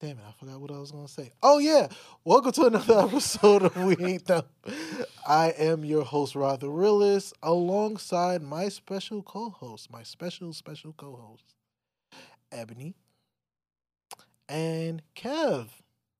[0.00, 1.32] Damn it, I forgot what I was gonna say.
[1.42, 1.88] Oh yeah,
[2.24, 4.44] welcome to another episode of We Ain't Them.
[5.26, 11.56] I am your host, Rod the Realist, alongside my special co-host, my special special co-host,
[12.52, 12.94] Ebony
[14.48, 15.66] and Kev.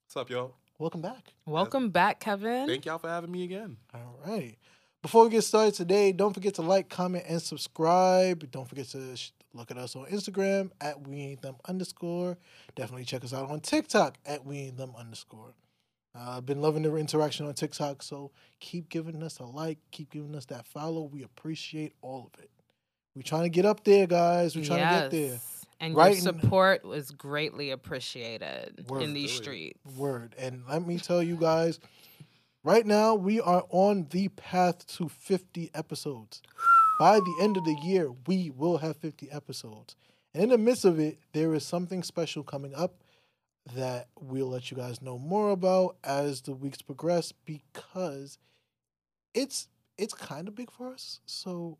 [0.06, 0.54] What's up, y'all?
[0.80, 1.32] Welcome back.
[1.46, 2.66] Welcome back, Kevin.
[2.66, 3.76] Thank y'all for having me again.
[3.94, 4.56] All right.
[5.02, 8.50] Before we get started today, don't forget to like, comment, and subscribe.
[8.50, 12.38] Don't forget to sh- look at us on Instagram at we ain't them underscore.
[12.76, 15.54] Definitely check us out on TikTok at we ain't them underscore.
[16.18, 20.10] Uh, I've been loving the interaction on TikTok, so keep giving us a like, keep
[20.10, 21.02] giving us that follow.
[21.02, 22.50] We appreciate all of it.
[23.14, 24.56] We're trying to get up there, guys.
[24.56, 25.38] We're trying to get there.
[25.80, 29.02] And Right your in- support was greatly appreciated Word.
[29.02, 29.42] in these Really.
[29.74, 29.96] streets.
[29.96, 30.34] Word.
[30.38, 31.78] And let me tell you guys,
[32.64, 36.42] right now we are on the path to 50 episodes.
[36.98, 39.94] By the end of the year, we will have 50 episodes.
[40.34, 43.02] And in the midst of it, there is something special coming up
[43.74, 48.38] that we'll let you guys know more about as the weeks progress because
[49.34, 51.20] it's it's kind of big for us.
[51.26, 51.78] So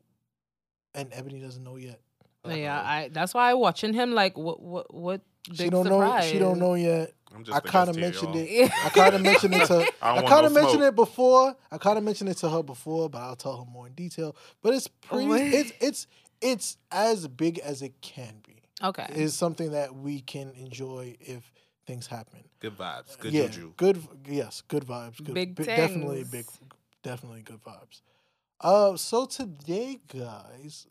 [0.94, 2.00] and Ebony doesn't know yet.
[2.46, 5.20] Yeah, I that's why I'm watching him like what what what
[5.54, 6.24] She don't surprise.
[6.24, 7.12] know she don't know yet.
[7.34, 8.44] I'm just I kind of mentioned y'all.
[8.46, 8.70] it.
[8.84, 10.88] I kind of mentioned it to I I kind of no mentioned smoke.
[10.92, 11.56] it before.
[11.70, 14.34] I kind of mentioned it to her before, but I'll tell her more in detail.
[14.62, 15.26] But it's pretty.
[15.28, 15.40] What?
[15.42, 16.06] It's it's
[16.40, 18.62] it's as big as it can be.
[18.82, 19.06] Okay.
[19.10, 21.52] It's something that we can enjoy if
[21.86, 22.44] things happen.
[22.60, 23.18] Good vibes.
[23.18, 23.72] Good yeah, juju.
[23.76, 24.02] good.
[24.26, 25.22] Yes, good vibes.
[25.22, 26.46] Good, Big bi- definitely big.
[27.02, 28.00] Definitely good vibes.
[28.60, 30.86] Uh, so today, guys,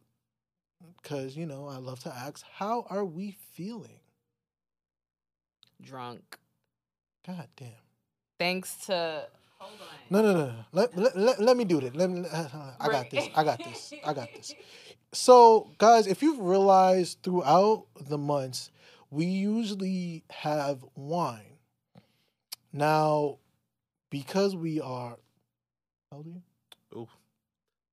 [1.01, 3.99] because you know I love to ask, how are we feeling?
[5.81, 6.37] Drunk.
[7.25, 7.69] God damn.
[8.39, 9.87] Thanks to hold on.
[10.09, 10.65] No, no, no, no.
[10.71, 11.93] Let, let, let, let me do this.
[11.93, 12.47] Let me, uh,
[12.79, 13.27] I got this.
[13.35, 13.93] I got this.
[14.05, 14.53] I got this.
[15.13, 18.71] So, guys, if you've realized throughout the months,
[19.09, 21.57] we usually have wine.
[22.73, 23.37] Now,
[24.09, 25.17] because we are,
[26.11, 26.41] how old are you?
[26.93, 27.07] Ooh,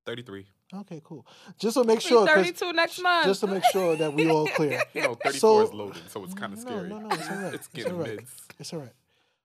[0.06, 0.46] 33.
[0.72, 1.26] Okay, cool.
[1.58, 3.26] Just to make Be sure, 'cause- 32 next month.
[3.26, 4.82] just to make sure that we all clear.
[4.94, 6.88] You know, 34 So- is loaded, so it's kind of No, scary.
[6.88, 7.44] no, no, it's all right.
[7.54, 8.16] It's It's getting all right.
[8.16, 8.32] mids.
[8.58, 8.92] It's all right.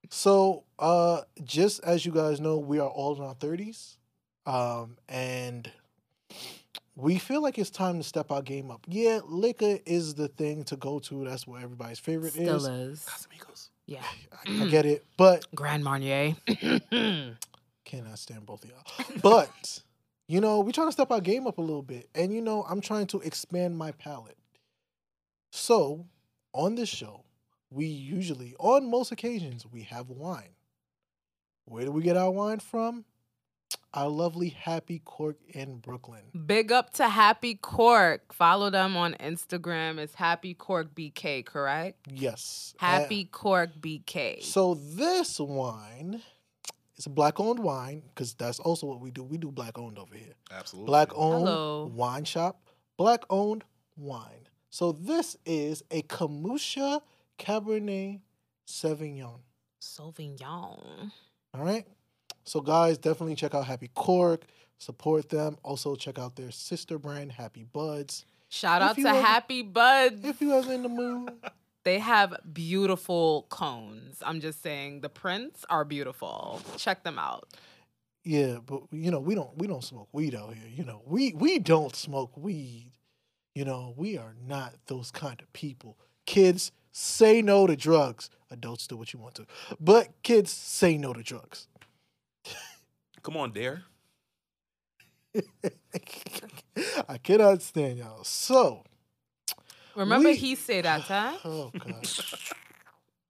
[0.09, 3.97] So, uh, just as you guys know, we are all in our thirties,
[4.47, 5.71] um, and
[6.95, 8.85] we feel like it's time to step our game up.
[8.87, 11.25] Yeah, liquor is the thing to go to.
[11.25, 12.65] That's what everybody's favorite Still is.
[12.65, 13.05] is.
[13.05, 13.69] Casamigos.
[13.85, 14.03] Yeah.
[14.47, 16.35] I, I get it, but Grand Marnier.
[17.85, 19.05] cannot stand both of y'all.
[19.21, 19.81] But
[20.29, 22.63] you know, we're trying to step our game up a little bit, and you know,
[22.69, 24.37] I'm trying to expand my palate.
[25.51, 26.05] So,
[26.53, 27.23] on this show,
[27.71, 30.51] we usually, on most occasions, we have wine.
[31.65, 33.05] Where do we get our wine from?
[33.91, 36.21] Our lovely Happy Cork in Brooklyn.
[36.45, 38.31] Big up to Happy Cork.
[38.31, 39.97] Follow them on Instagram.
[39.97, 42.05] It's Happy Cork BK, correct?
[42.07, 42.75] Yes.
[42.77, 44.37] Happy Cork BK.
[44.37, 46.21] Uh, so this wine
[46.99, 49.23] is a black-owned wine because that's also what we do.
[49.23, 50.33] We do black-owned over here.
[50.51, 50.87] Absolutely.
[50.87, 51.85] Black owned Hello.
[51.93, 52.61] wine shop,
[52.97, 53.63] black owned
[53.97, 54.47] wine.
[54.69, 57.01] So this is a Kamusha
[57.39, 58.19] Cabernet
[58.67, 59.39] Sauvignon.
[59.81, 61.11] Sauvignon.
[61.53, 61.85] All right.
[62.43, 64.43] So guys, definitely check out Happy Cork.
[64.77, 65.57] Support them.
[65.63, 68.25] Also check out their sister brand, Happy Buds.
[68.49, 70.23] Shout If out to ever- Happy Buds.
[70.25, 71.31] If you ever in the mood,
[71.89, 74.21] They have beautiful cones.
[74.23, 76.61] I'm just saying the prints are beautiful.
[76.77, 77.47] Check them out.
[78.23, 80.69] yeah, but you know we don't we don't smoke weed out here.
[80.71, 82.91] You know we we don't smoke weed.
[83.55, 85.97] You know we are not those kind of people.
[86.27, 88.29] Kids say no to drugs.
[88.51, 89.47] Adults do what you want to,
[89.79, 91.69] but kids say no to drugs.
[93.23, 93.85] Come on, Dare.
[97.09, 98.23] I cannot stand y'all.
[98.23, 98.83] So,
[99.99, 101.37] Remember We- he said that, huh?
[101.45, 102.07] oh god.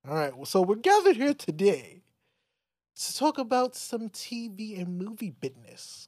[0.07, 2.03] All right, well, so we're gathered here today
[2.95, 6.07] to talk about some TV and movie business.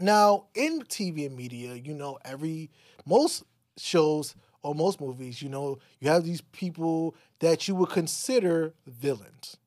[0.00, 2.70] Now, in TV and media, you know, every
[3.06, 3.44] most
[3.76, 9.58] shows or most movies, you know, you have these people that you would consider villains.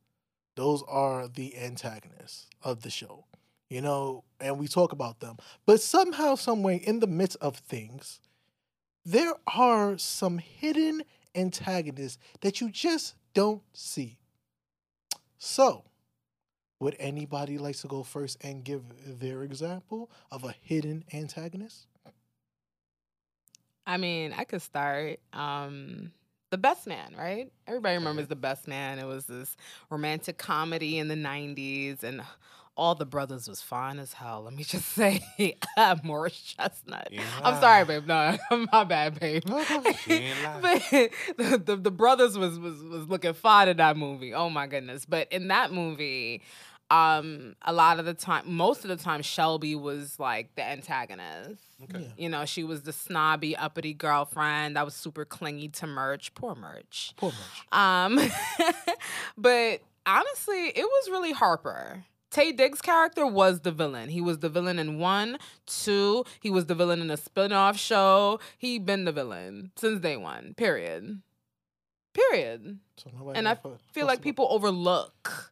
[0.56, 3.26] Those are the antagonists of the show,
[3.70, 5.38] you know, and we talk about them.
[5.68, 8.20] But somehow, someway, in the midst of things,
[9.08, 11.02] there are some hidden
[11.34, 14.18] antagonists that you just don't see.
[15.38, 15.86] So,
[16.82, 18.82] would anybody like to go first and give
[19.20, 21.88] their example of a hidden antagonist?
[23.86, 25.22] I mean, I could start.
[25.32, 26.12] Um,
[26.50, 27.50] the Best Man, right?
[27.66, 29.00] Everybody remembers The Best Man.
[29.00, 29.56] It was this
[29.90, 32.22] romantic comedy in the 90s and
[32.78, 34.44] all the brothers was fine as hell.
[34.44, 35.22] Let me just say,
[36.04, 37.10] Morris Chestnut.
[37.12, 38.06] You ain't I'm sorry, babe.
[38.06, 38.38] No,
[38.72, 39.44] my bad, babe.
[39.46, 39.96] No, go ahead.
[40.08, 40.82] You ain't but
[41.38, 44.34] the, the the brothers was was was looking fine in that movie.
[44.34, 45.06] Oh my goodness!
[45.06, 46.44] But in that movie,
[46.90, 51.62] um, a lot of the time, most of the time, Shelby was like the antagonist.
[51.84, 52.00] Okay.
[52.00, 52.08] Yeah.
[52.18, 56.34] You know, she was the snobby, uppity girlfriend that was super clingy to Murch.
[56.34, 57.14] Poor Murch.
[57.18, 57.78] Poor much.
[57.78, 58.20] Um,
[59.38, 62.06] but honestly, it was really Harper.
[62.32, 64.10] Taye Diggs' character was the villain.
[64.10, 66.26] He was the villain in one, two.
[66.40, 68.40] He was the villain in a spin-off show.
[68.58, 70.54] He been the villain since day one.
[70.56, 71.22] Period.
[72.14, 72.80] Period.
[72.98, 73.58] So And I
[73.94, 75.52] feel like people overlook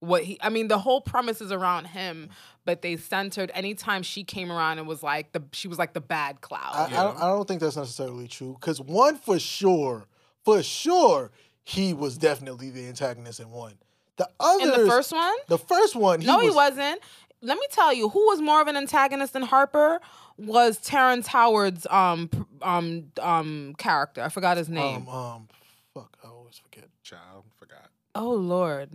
[0.00, 0.38] what he.
[0.40, 2.30] I mean, the whole premise is around him,
[2.64, 5.42] but they centered anytime she came around and was like the.
[5.52, 6.72] She was like the bad cloud.
[6.74, 8.56] I, I, don't, I don't think that's necessarily true.
[8.58, 10.06] Because one for sure,
[10.44, 11.30] for sure,
[11.64, 13.74] he was definitely the antagonist in one.
[14.16, 17.00] The other, in the first one, the first one, he no, was, he wasn't.
[17.42, 20.00] Let me tell you, who was more of an antagonist than Harper
[20.38, 22.30] was Terrence Howard's um
[22.62, 24.22] um um character.
[24.22, 25.06] I forgot his name.
[25.08, 25.48] Um, um,
[25.94, 26.88] fuck, I always forget.
[27.02, 27.88] Child, forgot.
[28.14, 28.88] oh Lord,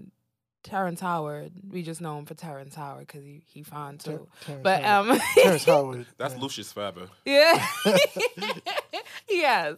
[0.64, 1.52] Terrence Howard.
[1.70, 4.28] We just know him for Terrence Howard because he he fine Ter- too.
[4.44, 5.12] Terrence But Howard.
[5.12, 6.06] um, Terrence Howard.
[6.18, 6.40] That's yeah.
[6.42, 7.08] Lucius Faber.
[7.26, 7.64] yeah,
[9.30, 9.76] yes.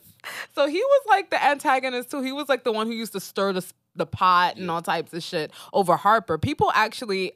[0.55, 2.21] So he was like the antagonist too.
[2.21, 4.71] He was like the one who used to stir the s- the pot and Yeah.
[4.73, 6.37] all types of shit over Harper.
[6.37, 7.33] People actually.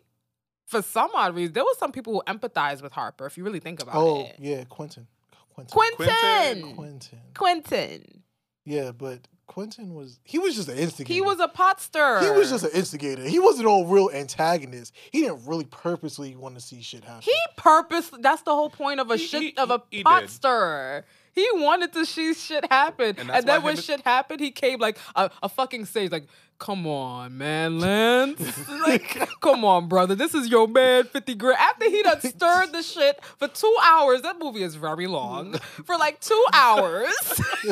[0.66, 3.26] For some odd reason, there was some people who empathized with Harper.
[3.26, 5.08] If you really think about Oh it, yeah, Quentin.
[5.54, 5.72] Quentin.
[5.96, 6.76] Quentin.
[6.76, 7.20] Quentin.
[7.34, 8.24] Quentin.
[8.66, 11.14] Yeah, but Quentin was he was just an instigator.
[11.14, 12.20] He was a pot stirrer.
[12.20, 13.24] he was just an instigator.
[13.24, 14.94] He wasn't all real antagonist.
[15.12, 17.22] He didn't really purposely want to see shit happen.
[17.22, 18.12] He purpose.
[18.20, 20.30] That's the whole point of a He- shit he- of a he- he pot did.
[20.32, 21.06] stirrer.
[21.34, 24.80] He wanted to see shit happen, And and, then when and- shit happened, he came
[24.80, 26.28] like a, a fucking sage, like,
[26.60, 31.90] "Come on, man, Lance, like, come on, brother, this is your man, fifty grand." After
[31.90, 35.54] he done stirred the shit for two hours, that movie is very long.
[35.86, 37.14] For like two hours,
[37.64, 37.70] he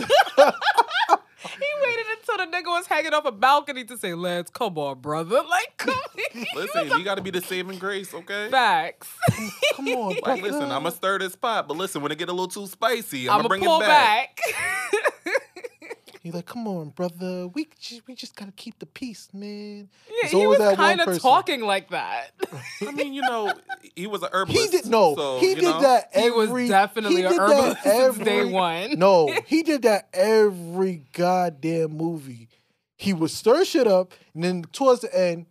[1.84, 5.42] waited until the nigga was hanging off a balcony to say, "Lance, come on, brother,
[5.50, 5.96] like, come."
[6.56, 8.50] Listen, you got to be the saving grace, okay?
[8.50, 9.08] Facts.
[9.76, 10.42] Come on, Like, brother.
[10.42, 13.30] listen, I'm gonna stir this pot, but listen, when it get a little too spicy,
[13.30, 14.36] I'm, I'm gonna gonna bring pull it back.
[14.38, 14.56] back.
[16.25, 17.48] He's like, come on, brother.
[17.50, 19.89] We just, we just gotta keep the peace, man.
[20.07, 22.31] Yeah, There's he always was kind of talking like that.
[22.81, 23.54] I mean, you know,
[23.95, 24.72] he was a herbalist.
[24.72, 25.13] He did no.
[25.16, 28.44] so, he did know, that he was definitely he a did that herbalist since day
[28.44, 28.98] one.
[28.98, 32.50] No, he did that every goddamn movie.
[32.98, 35.45] He would stir shit up, and then towards the end,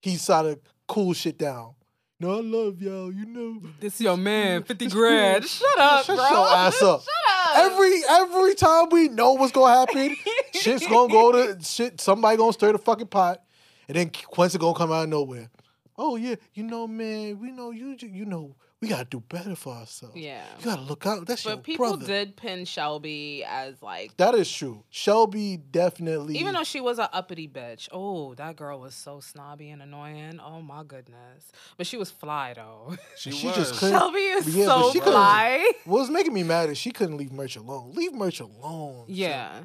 [0.00, 1.74] he started cool shit down.
[2.20, 3.12] No, I love y'all.
[3.12, 5.44] You know, This your man, 50 grand.
[5.44, 6.30] Shut up, Shut bro.
[6.30, 7.00] your ass up.
[7.04, 7.23] Shut up.
[7.54, 10.16] Every every time we know what's gonna happen,
[10.54, 12.00] shit's gonna go to shit.
[12.00, 13.42] Somebody gonna stir the fucking pot,
[13.88, 15.50] and then Quincy gonna come out of nowhere.
[15.96, 17.96] Oh yeah, you know, man, we know you.
[18.00, 20.14] You know, we gotta do better for ourselves.
[20.16, 20.44] Yeah.
[20.58, 21.26] you gotta look out.
[21.26, 22.06] That's your But people brother.
[22.06, 24.84] did pin Shelby as like, That is true.
[24.90, 26.36] Shelby definitely.
[26.38, 27.88] even though she was an uppity bitch.
[27.92, 30.38] Oh, that girl was so snobby and annoying.
[30.44, 31.50] Oh my goodness.
[31.76, 32.96] But she was fly though.
[33.16, 33.56] She, She was.
[33.56, 35.72] just couldn't- Shelby is Yeah, but so she could've- fly.
[35.84, 37.92] what was making me mad is she couldn't leave Murch alone.
[37.94, 39.04] Leave Murch alone.
[39.08, 39.64] Yeah.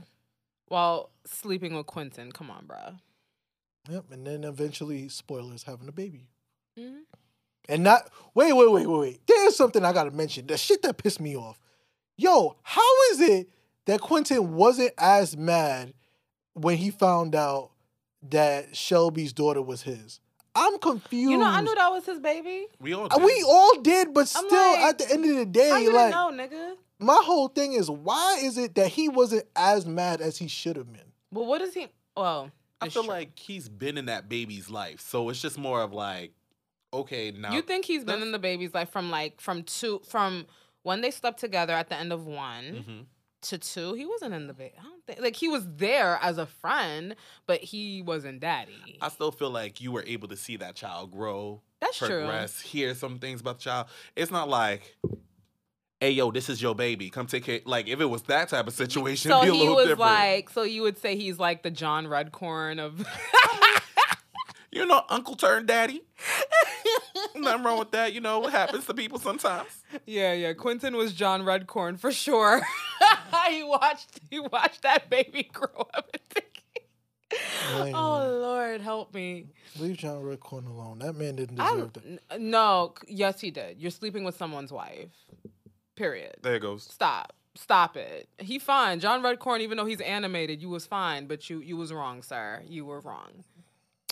[0.68, 2.32] While sleeping with Quentin.
[2.32, 2.96] Come on, bro.
[3.90, 4.06] Yep.
[4.12, 6.28] And then eventually, spoilers, having a baby.
[6.78, 7.00] Mhm.
[7.70, 9.22] And not wait, wait, wait, wait, wait.
[9.28, 10.48] There's something I gotta mention.
[10.48, 11.60] The shit that pissed me off.
[12.18, 13.50] Yo, how is it
[13.86, 15.94] that Quentin wasn't as mad
[16.54, 17.72] when he found out
[18.30, 20.20] that Shelby's daughter was his?
[20.56, 21.32] I'm confused.
[21.32, 22.66] You know, I knew that was his baby.
[22.80, 23.24] We all Uh, did.
[23.24, 25.94] We all did, but I'm still, like, at the end of the day, How you
[25.94, 26.76] like didn't know, nigga?
[27.00, 30.76] my whole thing is, why is it that he wasn't as mad as he should
[30.76, 31.14] have been?
[31.32, 31.88] Well, what is he?
[32.18, 32.52] Well,
[32.82, 33.12] I feel true.
[33.12, 36.34] like he's been in that baby's life, so it's just more of like,
[36.94, 40.46] okay, now You think he's been in the baby's life from like from two from
[40.84, 43.06] when they slept together at the end of one Mhm.
[43.50, 43.94] to two?
[43.94, 44.74] He wasn't in the baby.
[44.80, 47.16] I don't think like he was there as a friend,
[47.46, 48.98] but he wasn't daddy.
[49.02, 52.08] I still feel like you were able to see that child grow, That's true.
[52.08, 53.88] progress, hear some things about the child.
[54.16, 54.96] It's not like,
[56.00, 57.10] hey, yo, this is your baby.
[57.10, 57.60] Come take care.
[57.66, 60.00] Like, if it was that type of situation, So be a he little was different.
[60.00, 63.06] like, so you would say he's like the John Redcorn of.
[64.72, 66.02] you know, uncle turned daddy.
[67.36, 68.14] Nothing wrong with that.
[68.14, 69.70] You know, what happens to people sometimes.
[70.06, 70.54] yeah, yeah.
[70.54, 72.62] Quentin was John Redcorn for sure.
[73.50, 76.16] he watched he watched that baby grow up.
[77.76, 77.94] Lame.
[77.96, 79.48] oh Lord, help me.
[79.80, 81.00] Leave John Redcorn alone.
[81.00, 82.06] That man didn't I deserve that.
[82.06, 83.80] n- no, yes, he did.
[83.80, 85.10] You're sleeping with someone's wife.
[85.96, 86.38] Period.
[86.42, 86.84] There it goes.
[86.84, 87.34] Stop.
[87.56, 88.28] Stop it.
[88.40, 89.00] He fine.
[89.00, 92.64] John Redcorn, even though he's animated, you was fine, but you you was wrong, sir.
[92.68, 93.44] You were wrong.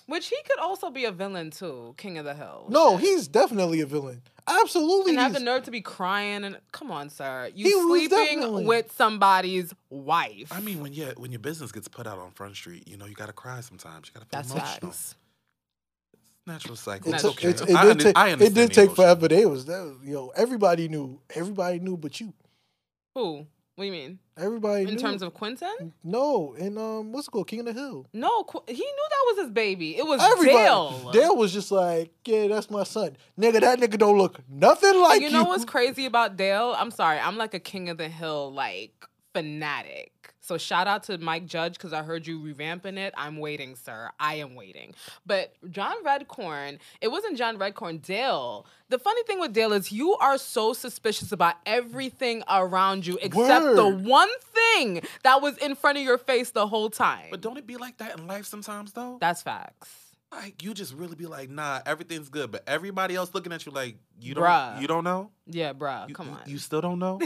[0.07, 2.65] Which he could also be a villain too, King of the Hill.
[2.69, 4.21] No, he's definitely a villain.
[4.47, 5.11] Absolutely.
[5.11, 7.51] and have the nerve to be crying and come on, sir.
[7.53, 10.47] You He sleeping definitely- with somebody's wife.
[10.51, 13.05] I mean, when your when your business gets put out on Front Street, you know
[13.05, 14.07] you gotta cry sometimes.
[14.07, 14.91] You gotta feel that's emotional.
[14.91, 15.15] facts.
[16.45, 17.11] Natural cycle.
[17.11, 17.49] It, It's took, okay.
[17.49, 18.95] it, it I did under- take, I it did take emotion.
[18.95, 19.27] forever.
[19.27, 20.27] They was that was, yo.
[20.29, 21.19] Everybody knew.
[21.35, 22.33] Everybody knew, but you.
[23.15, 23.45] Who?
[23.77, 24.17] What do you mean?
[24.35, 24.97] Everybody In knew.
[24.97, 25.93] terms of Quentin?
[26.03, 27.47] no, and um, what's it called?
[27.47, 28.07] King of the Hill.
[28.11, 29.95] No, he knew that was his baby.
[29.95, 30.57] It was Everybody.
[30.57, 31.11] Dale.
[31.13, 33.61] Dale was just like, yeah, that's my son, nigga.
[33.61, 35.27] That nigga don't look nothing like you.
[35.27, 36.73] you know what's crazy about Dale?
[36.75, 39.05] I'm sorry, I'm like a King of the Hill like
[39.35, 40.11] fanatic.
[40.47, 43.13] So shout out to Mike Judge because I heard you revamping it.
[43.17, 44.09] I'm waiting, sir.
[44.17, 44.93] I am waiting.
[45.25, 48.01] But John Redcorn, it wasn't John Redcorn.
[48.01, 48.65] Dale.
[48.87, 53.65] The funny thing with Dale is you are so suspicious about everything around you except
[53.75, 57.25] the one thing that was in front of your face the whole time.
[57.29, 59.17] But don't it be like that in life sometimes though?
[59.19, 59.89] That's facts.
[60.31, 63.73] like you just really be like, nah, everything's good, but everybody else looking at you
[63.73, 64.79] like you don't Bruh.
[64.79, 65.29] you don't know?
[65.45, 66.07] Yeah, bruh.
[66.07, 66.39] You, come on.
[66.45, 67.19] You still don't know?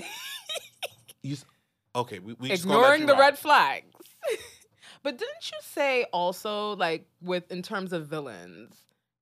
[1.22, 1.36] you
[1.96, 3.20] Okay, we, we just gonna let ignoring the ride.
[3.20, 3.86] red flags.
[5.04, 8.74] but didn't you say also like with in terms of villains,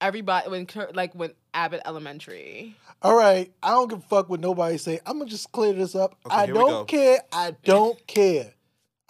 [0.01, 4.39] everybody when cur- like when Abbott Elementary, All right, I don't give a fuck what
[4.39, 4.99] nobody say.
[5.05, 6.15] I'm gonna just clear this up.
[6.25, 6.67] Okay, I here we go.
[6.69, 7.19] don't care.
[7.31, 8.53] I don't care.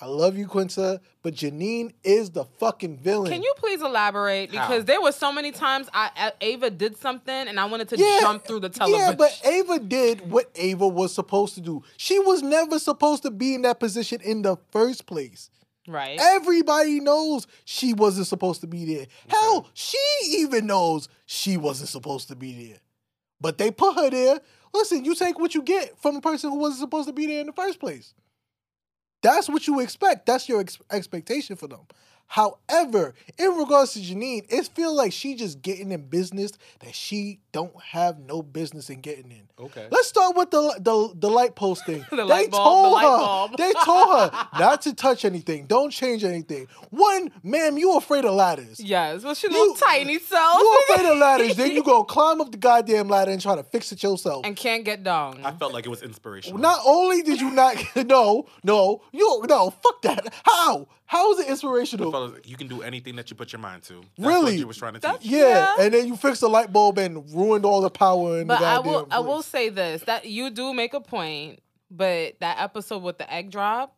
[0.02, 3.32] I love you, Quinta, but Janine is the fucking villain.
[3.32, 4.54] can you please elaborate?
[4.56, 4.68] How?
[4.68, 6.10] Because there were so many times I
[6.42, 9.10] A- Ava did something and I wanted to Yeah, jump through the television.
[9.10, 11.84] Yeah, but Ava did what Ava was supposed to do.
[11.98, 15.50] She was never supposed to be in that position in the first place.
[15.88, 16.18] right.
[16.22, 19.08] Everybody knows she wasn't supposed to be there.
[19.28, 19.98] Hell, she
[20.30, 22.78] even knows she wasn't supposed to be there.
[23.42, 24.40] But they put her there.
[24.74, 27.42] Listen, you take what you get from a person who wasn't supposed to be there
[27.42, 28.14] in the first place.
[29.22, 30.26] That's what you expect.
[30.26, 31.82] That's your ex- expectation for them.
[32.28, 37.40] However, in regards to Janine, it feels like she just getting in business that she
[37.52, 39.42] don't have no business in getting in.
[39.60, 39.88] Okay.
[39.92, 42.06] Let's start with the the, the light post thing.
[42.10, 43.18] The they light bulb, told the light her.
[43.18, 43.58] bulb.
[43.58, 45.66] They told her not to touch anything.
[45.66, 46.68] Don't change anything.
[46.92, 48.80] One, ma'am, you afraid of ladders.
[48.80, 50.60] yes, well she You- little tiny self.
[50.60, 53.64] You afraid of ladders, then you gonna climb up the goddamn ladder and try to
[53.64, 54.46] fix it yourself.
[54.46, 55.42] and can't get down.
[55.44, 56.60] I felt like it was inspirational.
[56.60, 57.76] Not only did you not
[58.08, 60.34] no, no, you no, fuck that.
[60.44, 60.88] How?
[61.06, 62.12] How is it inspirational?
[62.12, 63.96] felt like you can do anything that you put your mind to.
[63.96, 64.44] That's Really?
[64.52, 65.32] What you was trying to That's- teach.
[65.32, 65.40] Yeah,
[65.78, 65.84] Yeah.
[65.84, 68.66] and then you fix the light bulb and ruined all the power in But the
[68.66, 72.60] I goddamn will I will say this that you do make a point, but that
[72.60, 73.96] episode with the egg drop,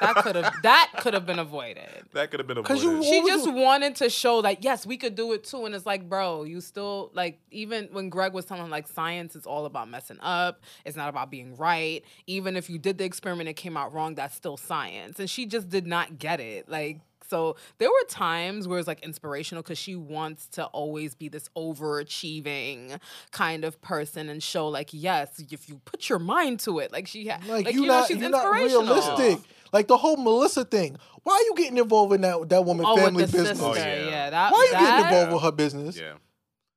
[0.00, 2.04] that could have that could have been avoided.
[2.14, 3.08] That could have been 'Cause you avoided.
[3.08, 3.54] She just it?
[3.54, 6.60] wanted to show like yes we could do it too, and it's like bro, you
[6.62, 10.62] still like even when Greg was telling like science is all about messing up.
[10.86, 12.02] It's not about being right.
[12.26, 15.18] Even if you did the experiment and it came out wrong, that's still science.
[15.20, 16.68] And she just did not get it.
[16.70, 21.28] Like so there were times where it's like inspirational because she wants to always be
[21.28, 22.98] this overachieving
[23.30, 27.06] kind of person and show like yes if you put your mind to it like
[27.06, 28.82] she ha- like, like, you, you, know not she's you're not inspirational.
[28.82, 29.38] realistic.
[29.72, 30.96] Like the whole Melissa thing.
[31.22, 33.60] Why are you getting involved in that that woman Oh, family with the business?
[33.60, 34.08] Oh, yeah.
[34.08, 34.30] yeah.
[34.30, 34.52] that.
[34.52, 35.98] Why are you that, getting involved with her business?
[35.98, 36.14] Yeah.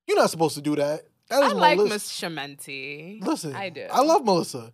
[0.07, 1.03] You're not supposed to do that.
[1.29, 1.93] That I is like Melissa.
[1.93, 3.23] Miss Schemmenti.
[3.23, 3.85] Listen, I do.
[3.91, 4.73] I love Melissa.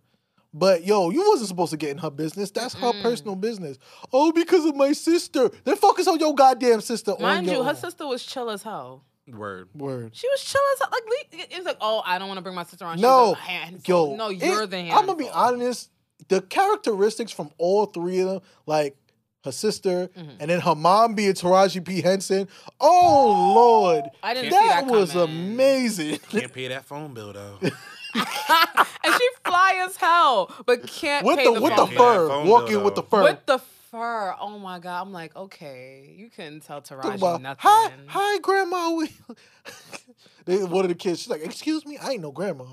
[0.58, 2.50] But yo, you wasn't supposed to get in her business.
[2.50, 3.02] That's her Mm-mm.
[3.02, 3.76] personal business.
[4.10, 5.50] Oh, because of my sister.
[5.64, 7.14] Then focus on your goddamn sister.
[7.20, 7.76] Mind you, her own.
[7.76, 9.04] sister was chill as hell.
[9.28, 9.68] Word.
[9.74, 10.12] Word.
[10.16, 10.88] She was chill as hell.
[10.92, 12.96] Like le- it was like, oh, I don't want to bring my sister on.
[12.96, 14.10] She's No, a handful.
[14.10, 14.98] Yo, no, you're it- the handful.
[14.98, 15.90] I'm gonna be honest.
[16.28, 18.96] The characteristics from all three of them, like
[19.44, 20.36] her sister, Mhm.
[20.40, 22.48] and then her mom being Taraji P Henson.
[22.80, 26.18] Oh Lord, I didn't That see that was amazing.
[26.30, 27.58] Can't pay that phone bill though.
[29.04, 32.28] and she fly as hell, but can't with pay the, the, with phone the fur,
[32.28, 33.22] Phone walking bill, with the fur.
[33.22, 34.34] With the fur.
[34.40, 35.02] Oh my god.
[35.02, 37.60] I'm like, okay, you couldn't tell Talk Taraji about, nothing.
[37.62, 38.90] hi, hi, grandma.
[38.92, 39.10] We-
[40.44, 42.64] They- One of the kids, she's like, "Excuse me, I ain't no grandma."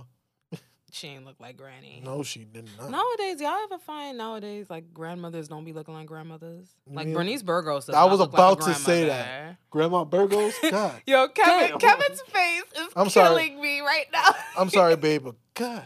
[0.95, 2.01] She ain't look like Granny.
[2.05, 2.91] No, she did not.
[2.91, 6.67] Nowadays, y'all ever find nowadays like grandmothers don't be looking like grandmothers?
[6.87, 7.15] Like Yeah.
[7.15, 7.87] Bernice Burgos.
[7.87, 9.55] Does I not was look like about to say that.
[9.71, 10.53] Grandma Burgos.
[10.69, 11.79] God, Yo, Kevin, Damn.
[11.79, 13.29] Kevin's face is I'm sorry.
[13.49, 14.23] killing me right now.
[14.55, 15.83] I'm sorry, babe, but God,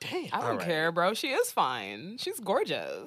[0.00, 0.26] damn.
[0.32, 0.60] I don't All right.
[0.66, 1.14] care, bro.
[1.14, 2.18] She is fine.
[2.18, 3.06] She's gorgeous.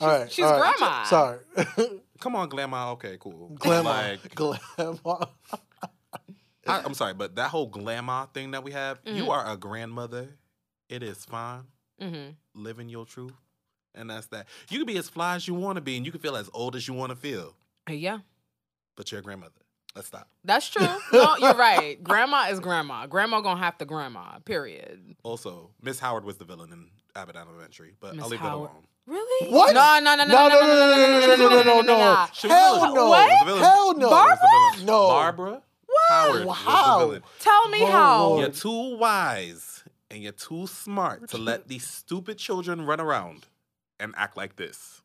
[0.00, 0.74] All right, she's all right.
[0.78, 1.04] grandma.
[1.04, 1.38] Sorry,
[2.20, 2.92] Come on, Grandma.
[2.92, 3.50] Okay, cool.
[3.54, 5.24] grandma, Like, grandma.
[6.66, 9.16] I, I'm sorry, but that whole glamour thing that we have, Mhm.
[9.16, 10.28] you are a grandmother.
[10.88, 11.64] It is fine.
[12.00, 12.62] Mm-hmm.
[12.62, 13.32] Living your truth.
[13.94, 14.46] And that's that.
[14.70, 16.48] You can be as fly as you want to be, and you can feel as
[16.54, 17.54] old as you want to feel,
[17.88, 18.18] Yeah,
[18.96, 19.52] but you're a grandmother.
[19.94, 20.26] Let's stop.
[20.42, 20.86] that's true.
[21.12, 22.02] No, you're right.
[22.02, 23.06] Grandma is grandma.
[23.06, 24.38] Grandma gonna have to grandma.
[24.46, 25.16] Period.
[25.22, 28.70] Also, Miss Howard was the villain in Abbott Elementary, but Miss I'll leave Howard.
[28.70, 28.86] that alone.
[29.06, 29.52] Really?
[29.52, 29.74] What?
[29.74, 32.26] No, no, no, no, No, no, no, no, no, no, no, no, no, no, no.
[32.32, 32.94] She was Hell the villain.
[32.94, 33.08] no.
[33.10, 33.28] What?
[33.28, 33.62] She was the villain.
[33.62, 34.08] Hell no.
[34.08, 34.86] She was the villain.
[34.86, 35.06] No.
[35.08, 35.62] Barbara
[36.08, 36.98] Howard was Wow.
[36.98, 37.22] the villain.
[37.38, 38.26] Tell me Oh, how.
[38.26, 38.40] Lord.
[38.40, 43.46] You're too wise and you're too smart to let these stupid children run around
[44.00, 45.00] and act like this.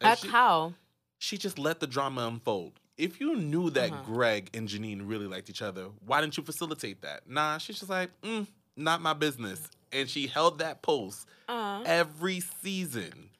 [0.00, 0.74] And Act she, how?
[1.18, 2.72] she just let the drama unfold.
[2.98, 4.02] If you knew that Uh-huh.
[4.04, 7.28] Greg and Janine really liked each other, why didn't you facilitate that?
[7.28, 8.46] Nah, she's just like, mm,
[8.76, 9.68] not my business.
[9.92, 13.30] And she held that post Uh, every season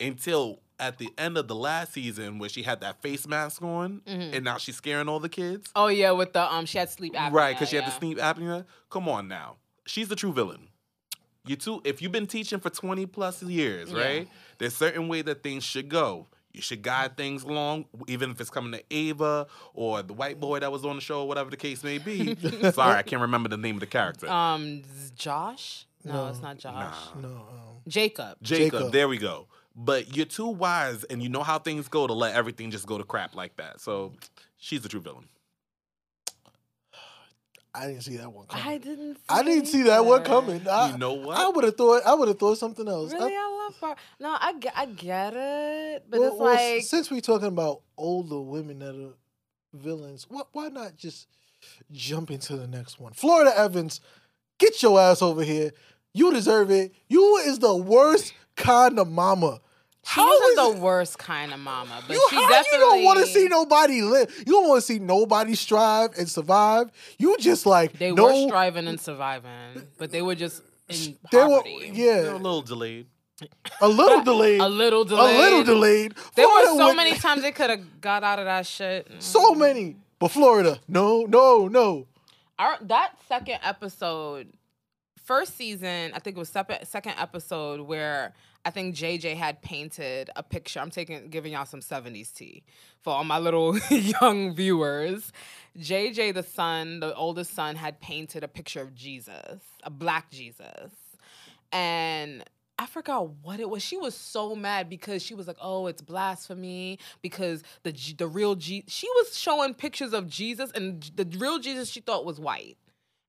[0.00, 4.00] until at the end of the last season where she had that face mask on
[4.06, 4.34] Mhm.
[4.34, 5.70] and now she's scaring all the kids.
[5.74, 7.32] oh yeah, with the um, she had sleep apnea.
[7.32, 8.64] Right, because she had the sleep apnea.
[8.90, 9.56] Come on now.
[9.86, 10.68] She's the true villain.
[11.46, 14.00] You two, if you've been teaching for 20 plus years, Yeah.
[14.02, 14.28] right?
[14.58, 16.26] There's certain way that things should go.
[16.52, 20.58] You should guide things along, even if it's coming to Ava or the white boy
[20.60, 22.34] that was on the show, whatever the case may be.
[22.72, 24.28] Sorry, I can't remember the name of the character.
[24.28, 24.82] Um,
[25.14, 25.86] Josh?
[26.04, 26.28] No, No.
[26.28, 26.96] it's not Josh.
[27.14, 27.20] Nah.
[27.20, 27.28] No.
[27.28, 27.44] Um,
[27.86, 28.36] Jacob.
[28.42, 28.92] Jacob, Jacob.
[28.92, 29.46] there we go.
[29.80, 32.98] But you're too wise and you know how things go to let everything just go
[32.98, 33.80] to crap like that.
[33.80, 34.12] So
[34.56, 35.28] she's the true villain.
[37.74, 38.66] I didn't see that one coming.
[38.66, 39.18] I didn't.
[39.28, 40.66] I didn't see that one coming.
[40.66, 41.36] I, you know what?
[41.38, 42.02] I would have thought.
[42.04, 43.12] I would have thought something else.
[43.12, 43.96] Really, I- I love Bar.
[44.18, 47.82] No, I get, I get it, but well, it's well, like since we're talking about
[47.96, 49.14] older women that are
[49.74, 51.28] villains, why, why not just
[51.92, 53.12] jump into the next one?
[53.12, 54.00] Florida Evans,
[54.58, 55.72] get your ass over here.
[56.14, 56.94] You deserve it.
[57.08, 59.60] You is the worst kind of mama.
[60.04, 62.78] She How wasn't is the it- worst kind of mama, but you, she how definitely
[62.78, 64.34] you don't want to see nobody live.
[64.38, 66.90] You don't want to see nobody strive and survive.
[67.18, 71.38] You just like They no, were striving and surviving, but they were just in They
[71.44, 71.90] were poverty.
[71.94, 73.06] They're a yeah, little delayed.
[73.80, 75.36] a little delayed, a little delayed.
[75.36, 76.14] a little delayed.
[76.34, 79.10] There were so went- many times they could have got out of that shit.
[79.18, 82.06] so many, but Florida, no, no, no.
[82.58, 84.48] Our, that second episode,
[85.24, 88.34] first season, I think it was separate, second episode where
[88.68, 90.78] I think JJ had painted a picture.
[90.78, 92.64] I'm taking giving y'all some 70s tea
[93.00, 95.32] for all my little young viewers.
[95.78, 100.92] JJ, the son, the oldest son, had painted a picture of Jesus, a black Jesus.
[101.72, 102.44] And
[102.78, 103.82] I forgot what it was.
[103.82, 108.54] She was so mad because she was like, "Oh, it's blasphemy." Because the the real
[108.54, 112.76] G, she was showing pictures of Jesus, and the real Jesus she thought was white.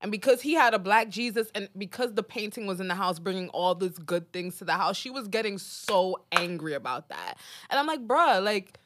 [0.00, 3.18] And because he had a black Jesus, and because the painting was in the house,
[3.18, 7.36] bringing all these good things to the house, she was getting so angry about that.
[7.68, 8.78] And I'm like, bruh, like,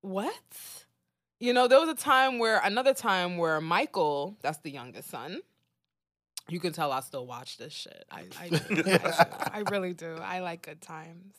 [0.00, 0.32] what?
[1.40, 5.40] You know, there was a time where, another time where Michael, that's the youngest son,
[6.48, 8.04] you can tell I still watch this shit.
[8.10, 8.50] I, I.
[8.70, 9.50] I.
[9.58, 10.16] I really do.
[10.20, 11.34] I like good times.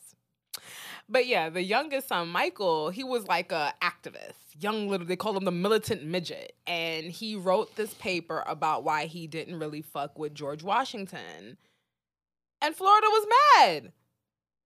[1.12, 5.06] But yeah, the youngest son, Michael, he was like a activist, young little.
[5.06, 9.58] They call him the militant midget, and he wrote this paper about why he didn't
[9.58, 11.58] really fuck with George Washington,
[12.62, 13.26] and Florida was
[13.58, 13.92] mad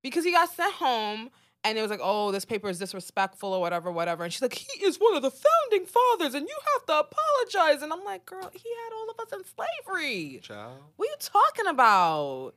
[0.02, 1.30] because he got sent home.
[1.64, 4.22] And it was like, oh, this paper is disrespectful or whatever, whatever.
[4.22, 7.82] And she's like, he is one of the founding fathers, and you have to apologize.
[7.82, 9.42] And I'm like, girl, he had all of us in
[9.84, 10.38] slavery.
[10.44, 10.78] Child.
[10.94, 12.52] What are you talking about?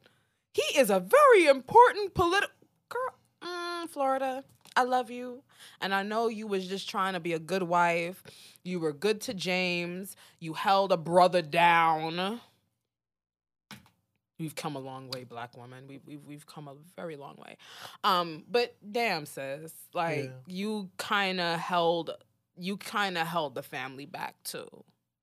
[0.53, 2.53] He is a very important political
[2.89, 3.15] girl.
[3.43, 4.43] Mm, Florida,
[4.75, 5.43] I love you,
[5.81, 8.23] and I know you was just trying to be a good wife.
[8.63, 10.15] You were good to James.
[10.39, 12.41] You held a brother down.
[14.37, 15.85] We've come a long way, black woman.
[15.87, 17.57] We've we've we've come a very long way.
[18.05, 20.31] Um, but damn, sis, like Yeah.
[20.47, 22.11] you kind of held,
[22.57, 24.67] you kind of held the family back too.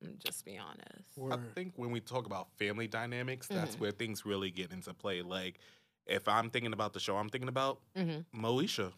[0.05, 1.09] I'm Just be honest.
[1.33, 3.81] I think when we talk about family dynamics, that's Mhm.
[3.81, 5.22] where things really get into play.
[5.22, 5.59] Like,
[6.07, 8.92] if I'm thinking about the show I'm thinking about, hmm Moesha.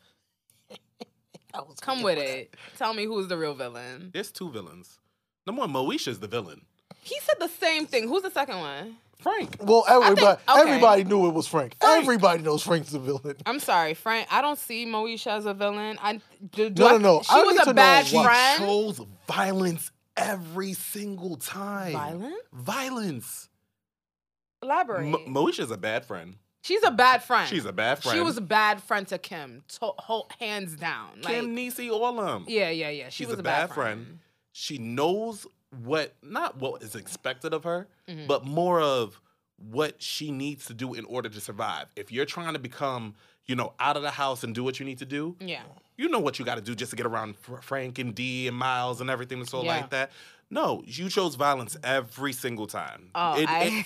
[1.81, 2.55] Come with it.
[2.77, 4.11] Tell me who's the real villain.
[4.13, 4.99] There's two villains.
[5.47, 6.63] Number one, Moesha's the villain.
[7.03, 8.07] He said the same thing.
[8.07, 8.97] Who's the second one?
[9.19, 9.57] Frank.
[9.61, 10.61] Well, everybody, okay.
[10.61, 11.77] everybody knew it was Frank.
[11.81, 12.03] Frank.
[12.03, 13.37] Everybody knows Frank's the villain.
[13.47, 14.29] I'm sorry, Frank.
[14.31, 15.99] I don't see Moesha as a villain.
[16.01, 16.21] I
[16.53, 17.23] do, do No, I- no, no.
[17.23, 18.55] She I was need to a bad why.
[18.57, 21.93] She chose violence every single time.
[21.93, 22.35] Violence.
[22.53, 23.49] Violence.
[24.63, 25.07] Elaborate.
[25.07, 26.37] Mo- Moesha's a bad friend.
[26.69, 27.49] She's a bad friend.
[27.49, 28.17] She's a bad friend.
[28.17, 31.23] She was a bad friend to Kim, to, ho- hands down.
[31.23, 32.45] Like, Kim Nisi Olam.
[32.47, 33.09] yeah, yeah, yeah.
[33.09, 34.05] She She's was a a bad, bad friend.
[34.05, 34.19] friend.
[34.53, 35.47] She knows
[35.85, 38.27] what not what is expected of her, Mhm.
[38.27, 39.21] but more of
[39.57, 41.87] what she needs to do in order to survive.
[41.97, 43.15] If you're trying to become,
[43.47, 45.63] you know, out of the house and do what you need to do, Yeah.
[45.97, 48.57] you know what you got to do just to get around Frank and Dee and
[48.57, 49.77] Miles and everything that's so Yeah.
[49.79, 50.13] like that.
[50.51, 53.11] No, you chose violence every single time.
[53.15, 53.85] Oh, It- I,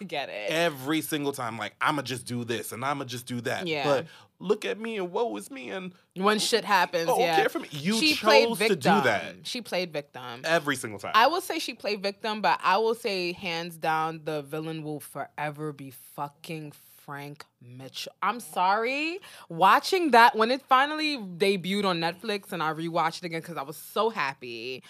[0.00, 0.50] it- get it.
[0.50, 3.66] every single time, like I'ma just do this and I'ma just do that.
[3.66, 3.84] Yeah.
[3.84, 4.06] But
[4.38, 7.36] look at me and woe is me and when shit happens, oh, yeah.
[7.36, 7.68] care for me.
[7.72, 10.42] You she chose to do that She played victim.
[10.44, 11.12] every single time.
[11.14, 15.00] I will say she played victim, but I will say hands down the villain will
[15.00, 16.72] forever be fucking
[17.04, 18.12] Frank Mitchell.
[18.22, 19.18] I'm sorry.
[19.50, 23.62] Watching that when it finally debuted on Netflix and I rewatched it again because I
[23.62, 24.82] was so happy.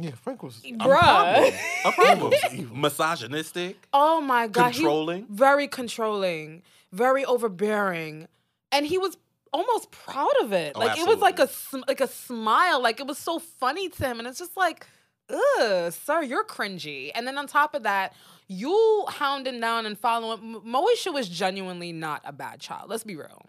[0.00, 0.60] Yeah, Frank was.
[0.64, 0.98] A Bruh.
[0.98, 1.54] problem.
[1.84, 2.80] A problem.
[2.80, 4.70] Misogynistic, Oh my god.
[4.70, 5.26] he- controlling.
[5.28, 8.28] very controlling, very overbearing,
[8.72, 9.16] and he was
[9.52, 10.72] almost proud of it.
[10.76, 11.48] Oh, like it was like a
[11.88, 12.80] like a smile.
[12.82, 14.86] Like it was so funny to him, and it's just like,
[15.30, 17.10] ugh, sir, you're cringy.
[17.14, 18.14] And then on top of that,
[18.46, 20.56] you hounding down and following.
[20.56, 22.88] M- Moesha was genuinely not a bad child.
[22.90, 23.46] Let's be real.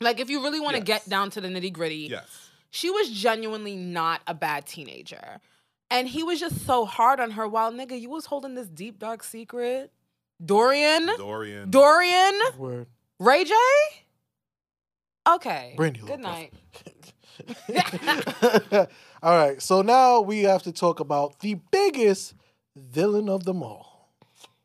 [0.00, 0.86] Like if you really want to Yes.
[1.04, 2.50] get down to the nitty gritty, Yes.
[2.76, 5.40] She was genuinely not a bad teenager.
[5.90, 8.98] And he was just so hard on her while nigga, you was holding this deep
[8.98, 9.92] dark secret.
[10.44, 11.06] Dorian?
[11.16, 11.70] Dorian.
[11.70, 12.38] Dorian?
[12.58, 12.86] Word.
[13.18, 13.54] Ray J?
[15.26, 15.72] Okay.
[15.76, 16.50] Brandy Good Lopez.
[17.70, 18.88] night.
[19.22, 22.34] all right, so now we have to talk about the biggest
[22.76, 24.10] villain of them all.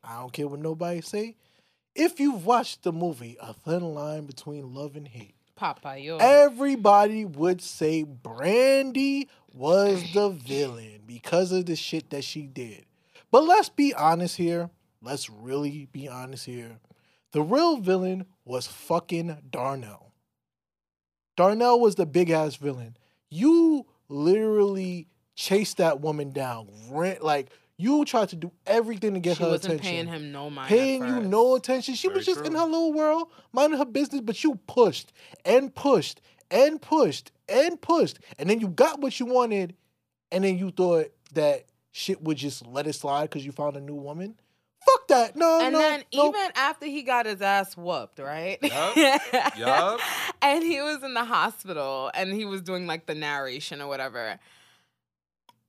[0.04, 1.36] I don't care what nobody say.
[1.94, 6.16] If you've watched the movie A Thin Line Between Love and Hate, Papa, yo.
[6.16, 12.84] everybody would say Brandy was the villain because of the shit that she did.
[13.30, 14.70] But let's be honest here.
[15.00, 16.80] Let's really be honest here.
[17.30, 20.10] The real villain was fucking Darnell.
[21.36, 22.96] Darnell was the big ass villain.
[23.30, 26.66] You literally chased that woman down.
[26.90, 29.34] Rent like you tried to do everything to get her.
[29.36, 30.68] she her wasn't attention paying him no mind.
[30.68, 31.94] paying you no attention.
[31.94, 35.12] She was Very just in her little world, minding her business, but you pushed
[35.44, 38.18] and pushed and pushed and pushed.
[38.38, 39.74] And then you got what you wanted,
[40.30, 43.80] and then you thought that shit would just let it slide because you found a
[43.80, 44.36] new woman.
[44.84, 45.36] Fuck that.
[45.36, 45.80] No, And no.
[45.80, 46.28] And then no.
[46.28, 48.58] even after he got his ass whooped, right?
[48.60, 48.96] Yep.
[49.56, 50.00] yep.
[50.42, 54.40] And he was in the hospital and he was doing like the narration or whatever.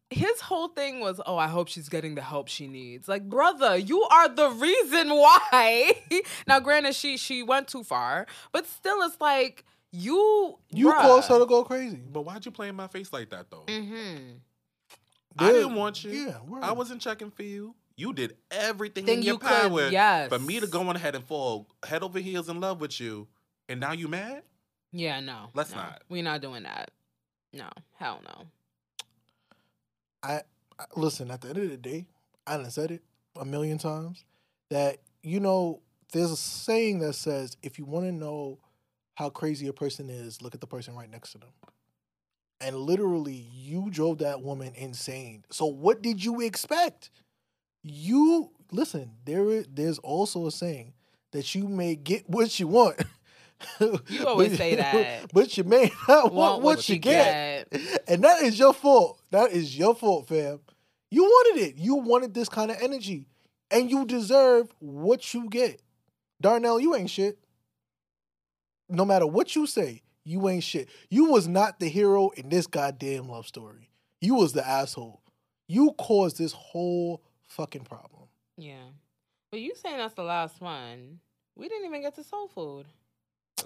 [0.10, 3.08] His whole thing was, oh, I hope she's getting the help she needs.
[3.08, 5.94] Like, brother, you are the reason why.
[6.48, 11.40] now, granted, she she went too far, but still, it's like you you caused her
[11.40, 12.02] to go crazy.
[12.12, 13.64] But why'd you play in my face like that though?
[13.68, 14.34] Mm-hmm.
[15.38, 16.12] I didn't want you.
[16.12, 16.64] Yeah, word.
[16.64, 17.76] I wasn't checking for you.
[17.96, 20.30] You did everything Then in your you could, power yes.
[20.30, 23.28] for me to go on ahead and fall head over heels in love with you,
[23.70, 24.44] and now you mad?
[24.92, 25.50] Yeah, no.
[25.54, 25.78] Let's no.
[25.78, 26.02] not.
[26.10, 26.92] We're not doing that.
[27.52, 28.46] No, hell no.
[30.24, 30.42] I
[30.80, 31.32] I- listen.
[31.32, 32.08] At the end of the day,
[32.48, 33.04] I done said it
[33.40, 34.26] a million times
[34.70, 35.82] that you know
[36.12, 38.60] there's a saying that says if you want to know
[39.16, 41.50] how crazy a person is, look at the person right next to them.
[42.62, 45.44] And literally, you drove that woman insane.
[45.52, 47.10] So what did you expect?
[47.84, 49.12] You listen.
[49.26, 50.94] There, there's also a saying
[51.32, 53.02] that you may get what you want.
[53.80, 55.32] You always but- say that.
[55.34, 57.70] but you may not want, Want what, you get.
[57.72, 58.04] get.
[58.08, 59.20] And that is your fault.
[59.32, 60.60] That is your fault, fam.
[61.12, 61.76] You wanted it.
[61.78, 63.28] You wanted this kind of energy.
[63.72, 65.82] And you deserve what you get.
[66.42, 67.38] Darnell, you ain't shit.
[68.90, 70.90] No matter what you say, you ain't shit.
[71.10, 73.90] You was not the hero in this goddamn love story.
[74.22, 75.22] You was the asshole.
[75.68, 78.28] You caused this whole fucking problem.
[78.58, 78.90] Yeah.
[79.52, 81.20] But you saying that's the last one.
[81.56, 82.86] We didn't even get to soul food.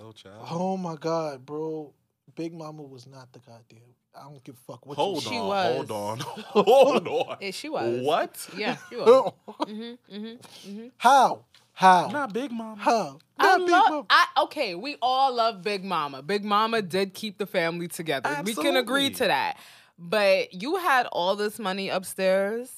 [0.01, 0.47] Oh, child.
[0.51, 1.93] Oh my god, bro.
[2.35, 3.79] Big Mama was not the goddamn.
[4.15, 5.75] I don't give a fuck what hold you She on, was.
[5.89, 7.37] hold on, hold on.
[7.39, 8.01] Yeah, she was.
[8.01, 8.49] What?
[8.55, 9.33] Yeah, she was.
[9.61, 10.87] mm-hmm, mm-hmm, mm-hmm.
[10.97, 11.45] How?
[11.73, 12.07] How?
[12.07, 12.81] Not Big Mama.
[12.81, 13.19] How?
[13.37, 13.89] I Not Big love.
[13.89, 14.05] Mama.
[14.09, 14.73] I okay.
[14.75, 16.23] We all love Big Mama.
[16.23, 18.41] Big Mama did keep the family together.
[18.43, 19.57] We can agree to that.
[19.99, 22.71] But you had all this money upstairs,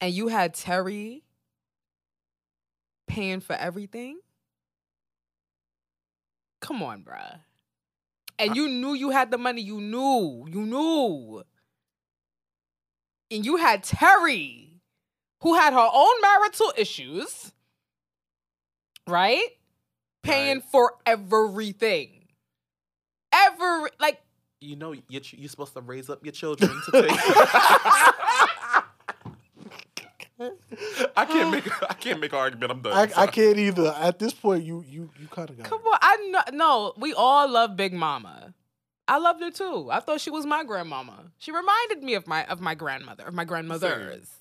[0.00, 1.22] and you had Terry
[3.06, 4.18] paying for everything.
[6.62, 7.40] Come on, bruh.
[8.38, 9.60] And you knew you had the money.
[9.60, 10.46] You knew.
[10.48, 11.42] You knew.
[13.30, 14.80] And you had Terry,
[15.42, 17.52] who had her own marital issues,
[19.06, 19.46] right?
[20.22, 20.64] Paying Right.
[20.70, 22.28] for everything.
[23.32, 24.20] Every like
[24.60, 27.10] You know you're, you're supposed to raise up your children to take.
[31.16, 32.70] I can't make I can't make an argument.
[32.70, 32.92] I'm done.
[32.92, 33.94] I, I can't either.
[33.98, 35.66] At this point, you you you kind of got.
[35.66, 35.86] Come it.
[35.86, 36.42] on, I know.
[36.52, 38.54] No, we all love Big Mama.
[39.08, 39.88] I loved her too.
[39.90, 41.32] I thought she was my grandmama.
[41.38, 44.38] She reminded me of my of my grandmother, of my grandmothers.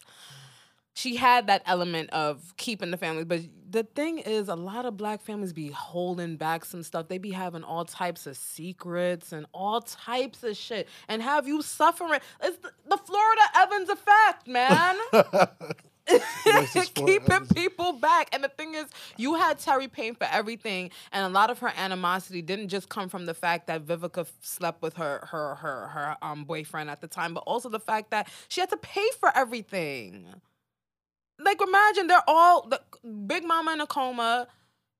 [0.94, 4.98] She had that element of keeping the family, but the thing is, a lot of
[4.98, 7.08] black families be holding back some stuff.
[7.08, 11.62] They be having all types of secrets and all types of shit, and have you
[11.62, 12.20] suffering.
[12.44, 14.98] It's the, the Florida Evans effect, man.
[16.46, 18.30] Yes, it's Florida keeping people back.
[18.34, 18.86] And the thing is,
[19.18, 23.10] you had Terry paying for everything, and a lot of her animosity didn't just come
[23.10, 27.08] from the fact that Vivica slept with her her her her um boyfriend at the
[27.08, 30.28] time, but also the fact that she had to pay for everything.
[31.40, 32.82] like imagine they're all the
[33.28, 34.48] Big Mama in a coma.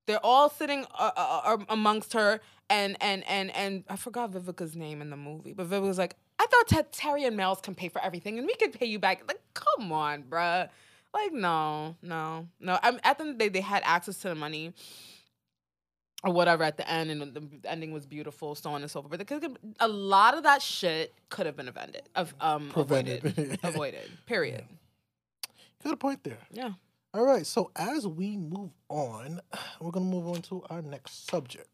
[0.06, 4.76] They're all sitting uh, uh, uh, amongst her, and and and and I forgot Vivica's
[4.76, 7.88] name in the movie, but Vivica was like, "I thought Terry and Mel's can pay
[7.88, 10.68] for everything, and we could pay you back." Like, come on, bruh.
[11.14, 12.78] Like, no, no, no.
[12.82, 14.72] I'm, at the end the day, they had access to the money
[16.24, 19.10] or whatever at the end, and the ending was beautiful, so on and so forth.
[19.10, 23.24] But could, a lot of that shit could have been avoided, of um, Prevented.
[23.24, 24.10] avoided, avoided.
[24.26, 24.64] Period.
[25.84, 26.38] Got a point there.
[26.50, 26.72] Yeah.
[27.12, 29.40] All right, so as we move on,
[29.80, 31.68] we're going to move on to our next subject.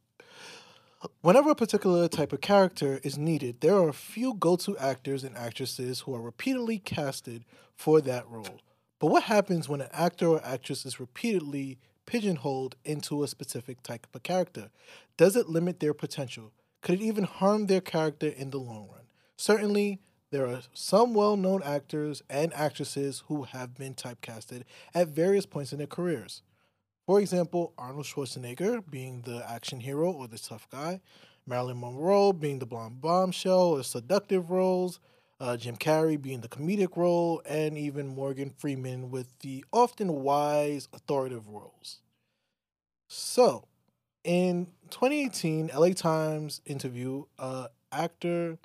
[1.20, 5.22] Whenever a particular type of character is needed, there are a few go to actors
[5.22, 7.44] and actresses who are repeatedly casted
[7.76, 8.58] for that role.
[8.98, 14.06] But what happens when an actor or actress is repeatedly pigeonholed into a specific type
[14.12, 14.70] of character?
[15.16, 16.52] Does it limit their potential?
[16.82, 19.06] Could it even harm their character in the long run?
[19.36, 25.46] Certainly, there are some well known actors and actresses who have been typecasted at various
[25.46, 26.42] points in their careers.
[27.06, 31.00] For example, Arnold Schwarzenegger being the action hero or the tough guy,
[31.46, 35.00] Marilyn Monroe being the blonde bombshell or seductive roles,
[35.40, 40.88] uh, Jim Carrey being the comedic role, and even Morgan Freeman with the often wise,
[40.92, 42.00] authoritative roles.
[43.08, 43.66] So,
[44.24, 48.58] in 2018, LA Times interview, uh, actor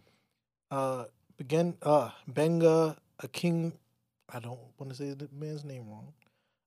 [0.72, 1.06] uh,
[1.38, 3.74] began uh, Benga, a king.
[4.34, 6.14] I don't want to say the man's name wrong.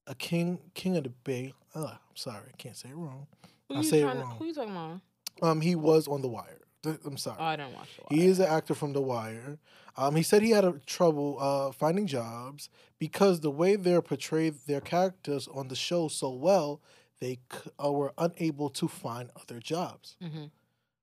[0.06, 1.52] A king, king of the Bay.
[1.74, 3.26] Uh, I'm sorry, I can't say it wrong.
[3.68, 4.36] Who I say it trying to- wrong.
[4.38, 5.00] who you talking about?
[5.42, 6.60] Um, he was on The Wire.
[6.86, 7.36] Th- I'm sorry.
[7.40, 9.58] Oh, I didn't watch the He is an actor from The Wire.
[9.96, 12.68] Um, he said he had a trouble uh, finding jobs
[12.98, 16.80] because the way they portrayed their characters on the show so well,
[17.18, 20.16] they c- uh, were unable to find other jobs.
[20.22, 20.50] Mhm.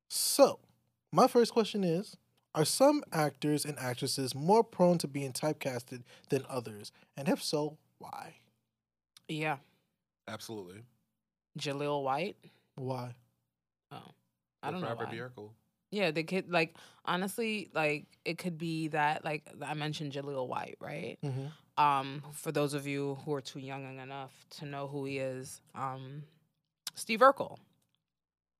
[0.10, 0.60] So,
[1.12, 2.17] my first question is
[2.56, 6.91] Are some actors and actresses more prone to being typecasted than others?
[7.17, 8.36] And if so, why?
[9.28, 9.58] Yeah,
[10.28, 10.84] Absolutely.
[11.58, 12.38] Jaleel White.
[12.76, 13.15] Why?
[13.91, 14.12] Oh,
[14.62, 14.88] I don't know.
[14.88, 15.15] Robert why.
[15.15, 15.50] Bierko.
[15.93, 16.75] Yeah, they could like
[17.06, 21.19] honestly, like it could be that like I mentioned Jaleel White, right?
[21.23, 21.84] Mm-hmm.
[21.84, 25.62] Um, for those of you who are too young enough to know who he is,
[25.75, 26.23] um,
[26.95, 27.58] Steve Urkel.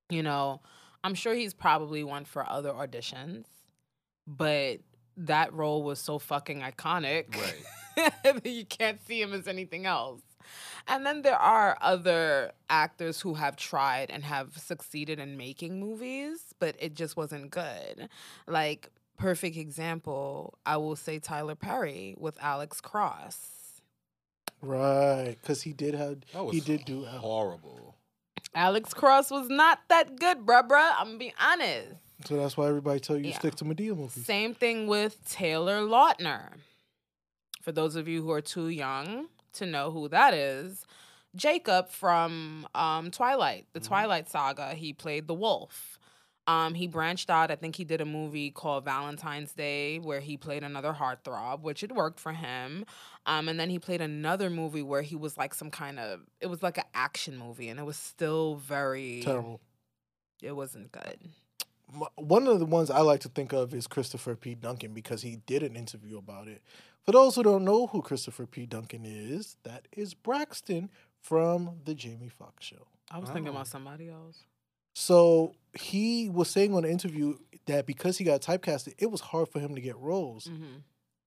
[0.10, 0.62] You know,
[1.04, 3.46] I'm sure he's probably one for other auditions,
[4.28, 4.80] but
[5.18, 7.36] that role was so fucking iconic.
[7.36, 8.14] Right.
[8.24, 10.22] that you can't see him as anything else.
[10.88, 16.54] And then there are other actors who have tried and have succeeded in making movies,
[16.60, 18.10] but it just wasn't good.
[18.48, 23.82] Like, perfect example, I will say Tyler Perry with Alex Cross.
[24.62, 25.36] Right.
[25.42, 27.04] Because he did have, That was he did do.
[27.06, 27.96] horrible.
[28.56, 30.94] Alex Cross was not that good, bruh, bruh.
[30.98, 31.96] I'm gonna be honest.
[32.26, 33.40] So that's why everybody tell you Yeah.
[33.40, 34.26] stick to Madea movies.
[34.26, 36.54] Same thing with Taylor Lautner.
[37.62, 40.86] For those of you who are too young to know who that is,
[41.36, 45.98] Jacob from um, Twilight, the Twilight Saga, he played the wolf.
[46.46, 47.52] Um, he branched out.
[47.52, 51.84] I think he did a movie called Valentine's Day where he played another heartthrob, which
[51.84, 52.86] it worked for him.
[53.26, 56.48] Um, and then he played another movie where he was like some kind of, it
[56.48, 59.62] was like an action movie, and it was still very Terrible.
[60.42, 61.18] It wasn't good.
[62.16, 64.56] One of the ones I like to think of is Christopher B.
[64.56, 66.62] Duncan because he did an interview about it.
[67.06, 68.66] For those who don't know who Christopher B.
[68.66, 70.90] Duncan is, that is Braxton
[71.22, 72.88] from the Jamie Foxx show.
[73.12, 73.52] I was thinking Oh.
[73.52, 74.38] about somebody else.
[74.96, 79.50] So he was saying on the interview that because he got typecasted, it was hard
[79.50, 80.46] for him to get roles.
[80.46, 80.78] Mm-hmm.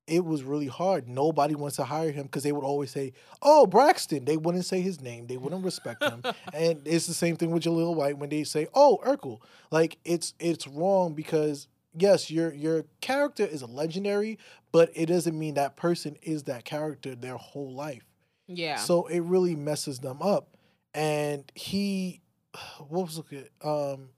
[0.06, 1.08] It was really hard.
[1.08, 3.12] Nobody wants to hire him because they would always say,
[3.42, 5.26] "Oh, Braxton." They wouldn't say his name.
[5.26, 6.22] They wouldn't respect him.
[6.54, 9.40] and it's the same thing with Jaleel White when they say, "Oh, Urkel."
[9.72, 14.38] Like it's it's wrong because yes, your your character is a legendary,
[14.72, 18.04] but it doesn't mean that person is that character their whole life.
[18.46, 18.76] Yeah.
[18.76, 20.48] So it really messes them up.
[20.94, 22.20] And he,
[22.88, 23.50] what was it?
[23.62, 24.10] Um,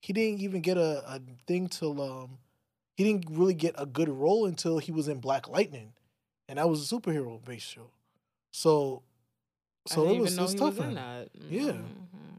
[0.00, 2.38] he didn't even get a, a thing till um,
[2.96, 5.92] he didn't really get a good role until he was in Black Lightning,
[6.48, 7.90] and that was a superhero based show.
[8.50, 9.02] So,
[9.90, 10.94] I so didn't it was, even know it's he tough was for in him.
[10.96, 11.28] that.
[11.50, 11.62] Yeah.
[11.72, 11.84] Mhm.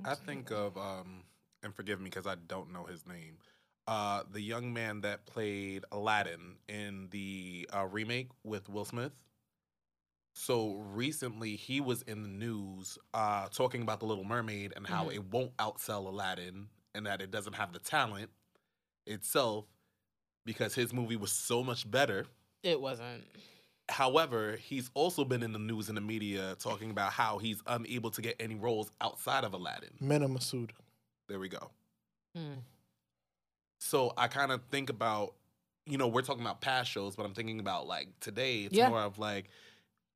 [0.05, 1.23] I think of um,
[1.63, 3.37] and forgive me because I don't know his name.
[3.87, 9.11] Uh, the young man that played Aladdin in the uh, remake with Will Smith.
[10.35, 15.05] So recently, he was in the news uh, talking about the Little Mermaid and how
[15.09, 15.15] Mhm.
[15.15, 18.29] it won't outsell Aladdin and that it doesn't have the talent
[19.05, 19.65] itself
[20.45, 22.25] because his movie was so much better.
[22.63, 23.25] It wasn't.
[23.89, 28.11] However, he's also been in the news and the media talking about how he's unable
[28.11, 29.91] to get any roles outside of Aladdin.
[29.99, 30.71] Mena Massoud.
[31.27, 31.69] There we go.
[32.35, 32.63] Mm.
[33.83, 35.35] So I kind of think about,
[35.85, 38.63] you know, we're talking about past shows, but I'm thinking about like today.
[38.63, 38.87] It's Yeah.
[38.87, 39.49] more of like,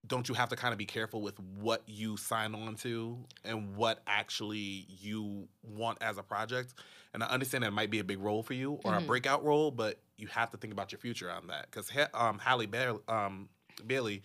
[0.08, 3.76] don't you have to kind of be careful with what you sign on to and
[3.76, 6.76] what actually you want as a project?
[7.14, 8.98] And I understand that it might be a big role for you or Mhm.
[9.00, 11.70] a breakout role, but you have to think about your future on that.
[11.70, 13.50] Because um, Halle Bailey, um,
[13.86, 14.24] Bailey,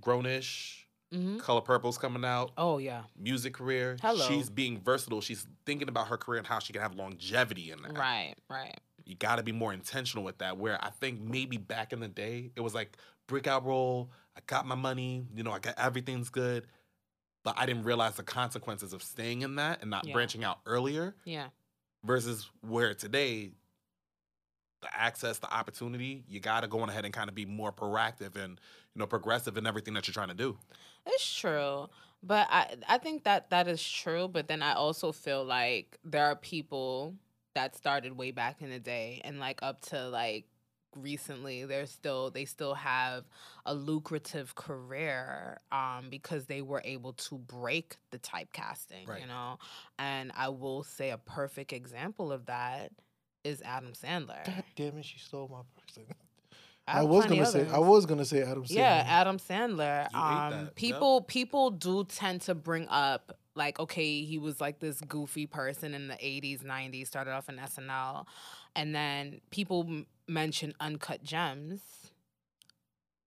[0.00, 0.79] Grownish,
[1.12, 3.02] hmm Color Purple's coming out, Oh yeah.
[3.18, 3.96] music career.
[4.02, 4.26] Hello.
[4.28, 5.20] She's being versatile.
[5.20, 7.96] She's thinking about her career and how she can have longevity in that.
[7.98, 8.34] Right.
[8.48, 8.78] Right.
[9.04, 10.56] You got to be more intentional with that.
[10.58, 12.96] Where I think maybe back in the day, it was like
[13.26, 14.10] breakout role.
[14.36, 15.26] I got my money.
[15.34, 16.66] You know, I got everything's good.
[17.42, 20.12] But I didn't realize the consequences of staying in that and not Yeah.
[20.12, 21.48] branching out earlier Yeah.
[22.04, 23.52] versus where today,
[24.82, 27.72] the access, the opportunity, you got to go on ahead and kind of be more
[27.72, 28.60] proactive and,
[28.94, 30.56] you know, progressive in everything that you're trying to do.
[31.06, 31.88] It's true.
[32.22, 36.26] But I I think that that is true, but then I also feel like there
[36.26, 37.14] are people
[37.54, 40.44] that started way back in the day and like up to like
[40.96, 43.24] recently they're still they still have
[43.64, 49.20] a lucrative career um because they were able to break the typecasting, Right.
[49.22, 49.58] you know.
[49.98, 52.92] And I will say a perfect example of that
[53.44, 54.44] is Adam Sandler.
[54.44, 56.04] God damn it, she stole my person.
[56.86, 58.70] I I, was gonna say I was gonna say Adam Sandler.
[58.74, 60.10] Yeah, Adam Sandler.
[60.12, 60.74] You Um, that, yep.
[60.74, 65.94] people people do tend to bring up like, okay, he was like this goofy person
[65.94, 67.06] in the '80s, '90s.
[67.06, 68.26] Started off in SNL,
[68.74, 71.80] and then people m- mention Uncut Gems,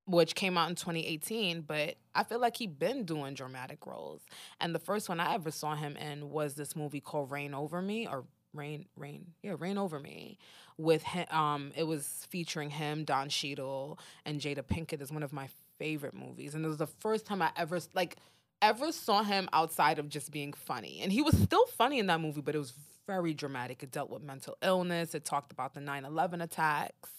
[0.06, 1.62] which came out in 2018.
[1.62, 4.21] But I feel like he been doing dramatic roles,
[4.60, 7.82] and the first one I ever saw him in was this movie called Reign Over
[7.82, 10.38] Me or Rain Rain yeah Reign Over Me
[10.78, 11.26] with him.
[11.30, 16.13] Um, it was featuring him, Don Cheadle, and Jada Pinkett is one of my favorite
[16.13, 18.18] movies, and it was the first time I ever like
[18.62, 22.22] ever saw him outside of just being funny, and he was still funny in that
[22.22, 22.74] movie, but it was
[23.06, 23.84] very dramatic.
[23.84, 25.13] It dealt with mental illness.
[25.13, 27.10] It talked about the 9/11 attacks.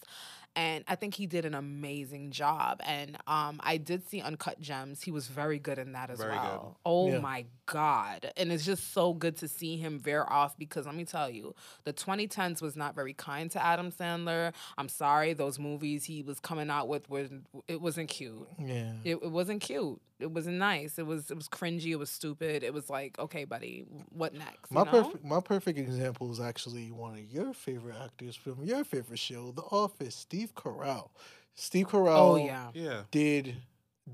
[0.57, 2.81] And I think he did an amazing job.
[2.85, 5.03] And um, I did see Uncut Gems.
[5.03, 6.43] He was very good in that as Very good.
[6.43, 6.79] well.
[6.87, 7.19] Oh Yeah.
[7.19, 8.31] my God.
[8.37, 11.55] And it's just so good to see him veer off because let me tell you,
[11.85, 14.53] the 2010s was not very kind to Adam Sandler.
[14.79, 17.27] I'm sorry, those movies he was coming out with were
[17.67, 18.47] it wasn't cute.
[18.59, 18.93] Yeah.
[19.03, 20.01] It, it wasn't cute.
[20.25, 20.99] It wasn't nice.
[20.99, 21.89] It was it was cringy.
[21.89, 22.63] It was stupid.
[22.63, 24.71] It was like, okay, buddy, what next?
[24.71, 24.91] you My know?
[24.91, 29.53] perfect my perfect example is actually one of your favorite actors from your favorite show,
[29.53, 31.11] The Office, Steve Carell.
[31.55, 32.71] Steve Carell Oh yeah.
[32.75, 33.03] Yeah.
[33.11, 33.55] did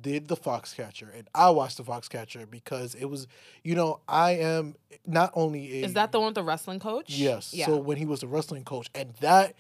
[0.01, 3.27] did the Foxcatcher, and I watched the Foxcatcher because it was,
[3.64, 7.11] you know, I am not only a, Is that the one with the wrestling coach?
[7.11, 7.53] Yes.
[7.55, 7.66] Yeah.
[7.66, 9.55] So when he was the wrestling coach, and that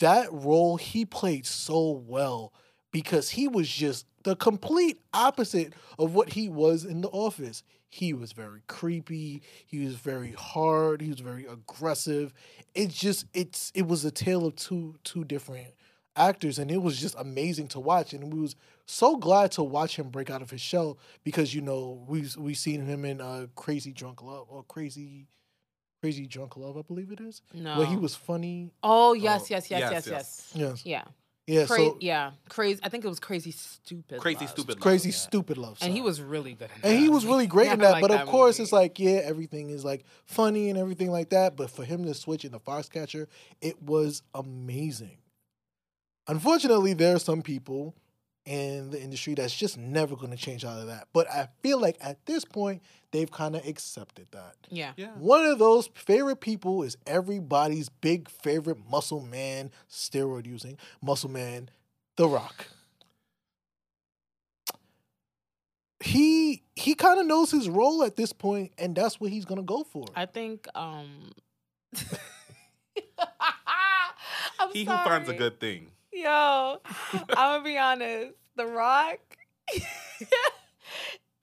[0.00, 2.52] that role he played so well
[2.90, 7.62] because he was just the complete opposite of what he was in the office.
[7.88, 9.40] He was very creepy.
[9.64, 11.00] He was very hard.
[11.00, 12.34] He was very aggressive.
[12.74, 15.68] It just it's it was a tale of two two different
[16.16, 18.12] actors, and it was just amazing to watch.
[18.12, 21.60] And we was so glad to watch him break out of his shell because you
[21.60, 25.28] know we we seen him in uh, Crazy Drunk Love or Crazy
[26.02, 27.78] Crazy Drunk Love, I believe it is, no.
[27.78, 28.72] where he was funny.
[28.82, 30.06] Oh yes, Oh, yes, yes, yes, yes, yes.
[30.10, 30.52] yes.
[30.54, 31.04] Yes, Yeah.
[31.46, 31.66] Yeah.
[31.66, 32.32] Cra- so yeah.
[32.48, 32.80] Crazy.
[32.82, 34.20] I think it was crazy stupid.
[34.20, 34.50] Crazy Love.
[34.50, 35.14] Stupid Love, crazy, yeah.
[35.14, 35.78] stupid love.
[35.80, 36.88] And he was really good in that.
[36.88, 37.92] and he was really great in that.
[37.92, 38.64] like but of course, movie.
[38.64, 41.56] it's like yeah, everything is like funny and everything like that.
[41.56, 43.26] But for him to switch in the Foxcatcher,
[43.60, 45.18] it was amazing.
[46.28, 47.94] Unfortunately, there are some people
[48.46, 51.08] in the industry that's just never going to change out of that.
[51.12, 52.80] But I feel like at this point,
[53.10, 54.54] they've kind of accepted that.
[54.70, 54.92] Yeah.
[54.96, 55.10] Yeah.
[55.18, 61.68] One of those favorite people is everybody's big favorite muscle man, steroid using muscle man,
[62.16, 62.68] The Rock.
[66.00, 69.62] He he kind of knows his role at this point, and that's what he's gonna
[69.62, 70.06] go for.
[70.14, 70.68] I think.
[70.74, 71.32] um
[74.58, 75.90] I'm He who finds a good thing.
[76.22, 76.80] Yo,
[77.12, 78.34] I'm gonna be honest.
[78.56, 79.18] The Rock.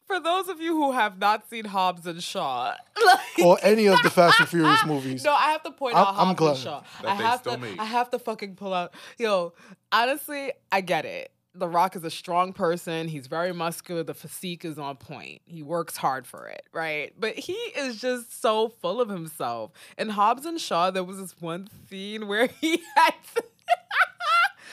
[0.07, 4.01] For those of you who have not seen Hobbs and Shaw, like, or any of
[4.03, 5.23] the Fast and Furious movies.
[5.23, 6.83] No, I have to point I'm- out I'm Hobbs glad and Shaw.
[7.01, 7.59] that I they have still to.
[7.59, 7.79] made.
[7.79, 8.93] I have to fucking pull out.
[9.17, 9.53] Yo,
[9.91, 11.31] honestly, I get it.
[11.55, 13.07] The Rock is a strong person.
[13.07, 14.03] He's very muscular.
[14.03, 15.41] The physique is on point.
[15.45, 17.13] He works hard for it, right?
[17.17, 19.71] But he is just so full of himself.
[19.97, 23.13] In Hobbs and Shaw, there was this one scene where he had.
[23.35, 23.43] to-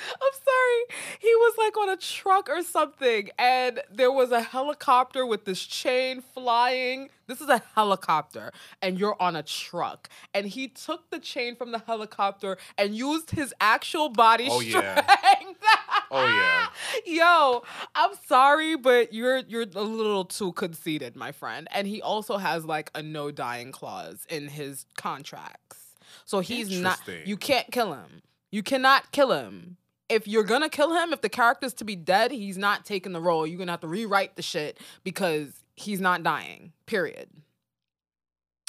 [0.08, 1.00] I'm sorry.
[1.20, 5.60] He was like on a truck or something, and there was a helicopter with this
[5.62, 7.10] chain flying.
[7.26, 10.08] This is a helicopter, and you're on a truck.
[10.34, 15.02] And he took the chain from the helicopter and used his actual body Oh, yeah.
[15.02, 15.60] strength.
[16.12, 16.66] Oh, yeah.
[17.06, 17.62] Yo,
[17.94, 21.68] I'm sorry, but you're you're a little too conceited, my friend.
[21.70, 25.76] And he also has like a no dying clause in his contracts.
[26.24, 28.22] So he's not you can't kill him.
[28.50, 29.76] You cannot kill him.
[30.10, 33.20] If you're gonna kill him, if the character's to be dead, he's not taking the
[33.20, 33.46] role.
[33.46, 36.72] You're gonna have to rewrite the shit because he's not dying.
[36.86, 37.28] Period.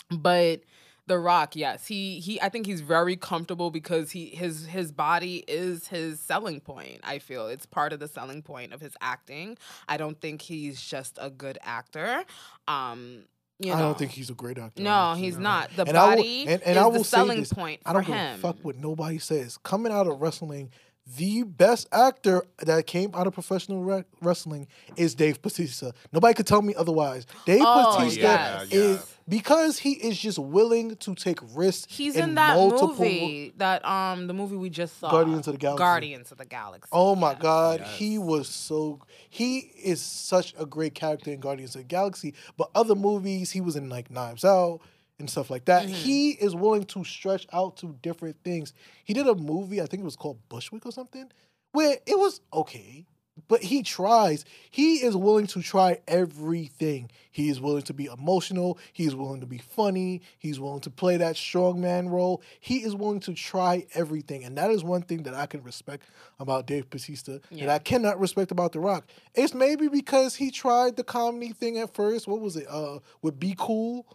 [0.09, 0.61] But
[1.07, 2.39] The Rock, yes, he he.
[2.41, 6.99] I think he's very comfortable because he his his body is his selling point.
[7.03, 9.57] I feel it's part of the selling point of his acting.
[9.89, 12.23] I don't think he's just a good actor.
[12.67, 13.23] Um,
[13.59, 14.81] you know, I don't think he's a great actor.
[14.81, 15.25] no, honestly.
[15.25, 15.43] he's No.
[15.43, 15.75] not.
[15.75, 17.81] The And I will- body and- and is I the will say selling this, point
[17.85, 18.35] I don't for give him.
[18.35, 19.57] a fuck what nobody says.
[19.57, 20.71] Coming out of wrestling,
[21.18, 25.93] the best actor that came out of professional re- wrestling is Dave Bautista.
[26.14, 27.26] Nobody could tell me otherwise.
[27.45, 29.04] Dave Oh, Bautista yeah, is yeah.
[29.28, 31.91] because he is just willing to take risks.
[31.93, 35.56] He's in, in that multiple, movie, that um, the movie we just saw, Guardians of
[35.56, 35.80] the Galaxy.
[35.80, 36.89] Guardians of the Galaxy.
[36.91, 37.41] Oh my yes.
[37.41, 37.95] God, Yes.
[37.97, 38.99] he was so
[39.30, 42.36] he is such a great character in Guardians of the Galaxy.
[42.58, 44.82] But other movies, he was in like Knives Out
[45.22, 45.86] and stuff like that.
[45.88, 45.91] Mhm.
[45.91, 48.74] He is willing to stretch out to different things.
[49.05, 51.32] He did a movie, I think it was called Bushwick or something,
[51.72, 53.05] where it was okay.
[53.47, 54.43] But he tries.
[54.69, 57.09] He is willing to try everything.
[57.32, 58.78] He is willing to be emotional.
[58.91, 60.22] He's willing to be funny.
[60.38, 62.41] He's willing to play that strong man role.
[62.59, 64.43] He is willing to try everything.
[64.43, 66.03] And that is one thing that I can respect
[66.39, 69.07] about Dave Bautista that I cannot respect about The Rock.
[69.34, 72.28] It's maybe because he tried the comedy thing at first.
[72.28, 72.67] What was it?
[72.69, 74.05] Uh with Be Cool,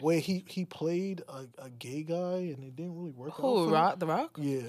[0.00, 2.14] where he he played a, a gay guy
[2.54, 3.36] and it didn't really work out.
[3.36, 3.56] Who?
[3.56, 3.72] for him.
[3.72, 4.38] Rock, the Rock?
[4.40, 4.62] Yeah.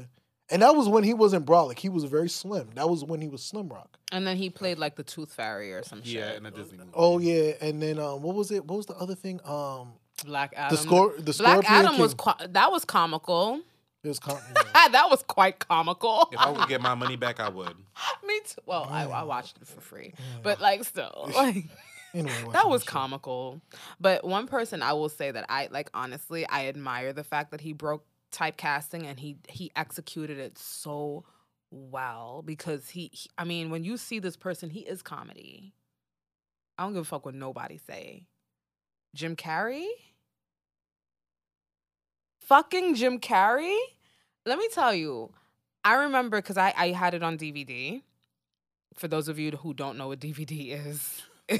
[0.51, 1.79] And that was when he wasn't brolic.
[1.79, 2.69] He was very slim.
[2.75, 3.97] That was when he was Slim Rock.
[4.11, 6.13] And then he played like the Tooth Fairy or some shit.
[6.13, 6.37] Yeah, shit.
[6.37, 6.91] in a Disney movie.
[6.93, 8.63] Oh yeah, and then um, what was it?
[8.63, 9.39] What was the other thing?
[9.43, 10.75] Um, Black Adam.
[10.75, 12.01] the score, the Black Scorpion Adam King.
[12.01, 13.59] was qu- that was comical.
[14.03, 14.87] It was com- yeah.
[14.89, 16.29] that was quite comical.
[16.31, 17.73] If I would get my money back, I would.
[18.27, 18.61] Me too.
[18.67, 20.13] Well, I, I watched it for free,
[20.43, 21.63] but like still, like
[22.15, 23.61] Anyway, that was comical.
[23.99, 27.61] But one person I will say that I like honestly, I admire the fact that
[27.61, 31.25] he broke typecasting and he he executed it so
[31.71, 35.73] well because he, he I mean, when you see this person, he is comedy.
[36.77, 38.23] I don't give a fuck what nobody say.
[39.13, 39.87] Jim Carrey?
[42.39, 43.77] Fucking Jim Carrey?
[44.45, 45.31] Let me tell you,
[45.83, 48.01] I remember because I, I had it on DVD.
[48.93, 51.21] For those of you who don't know what DVD is,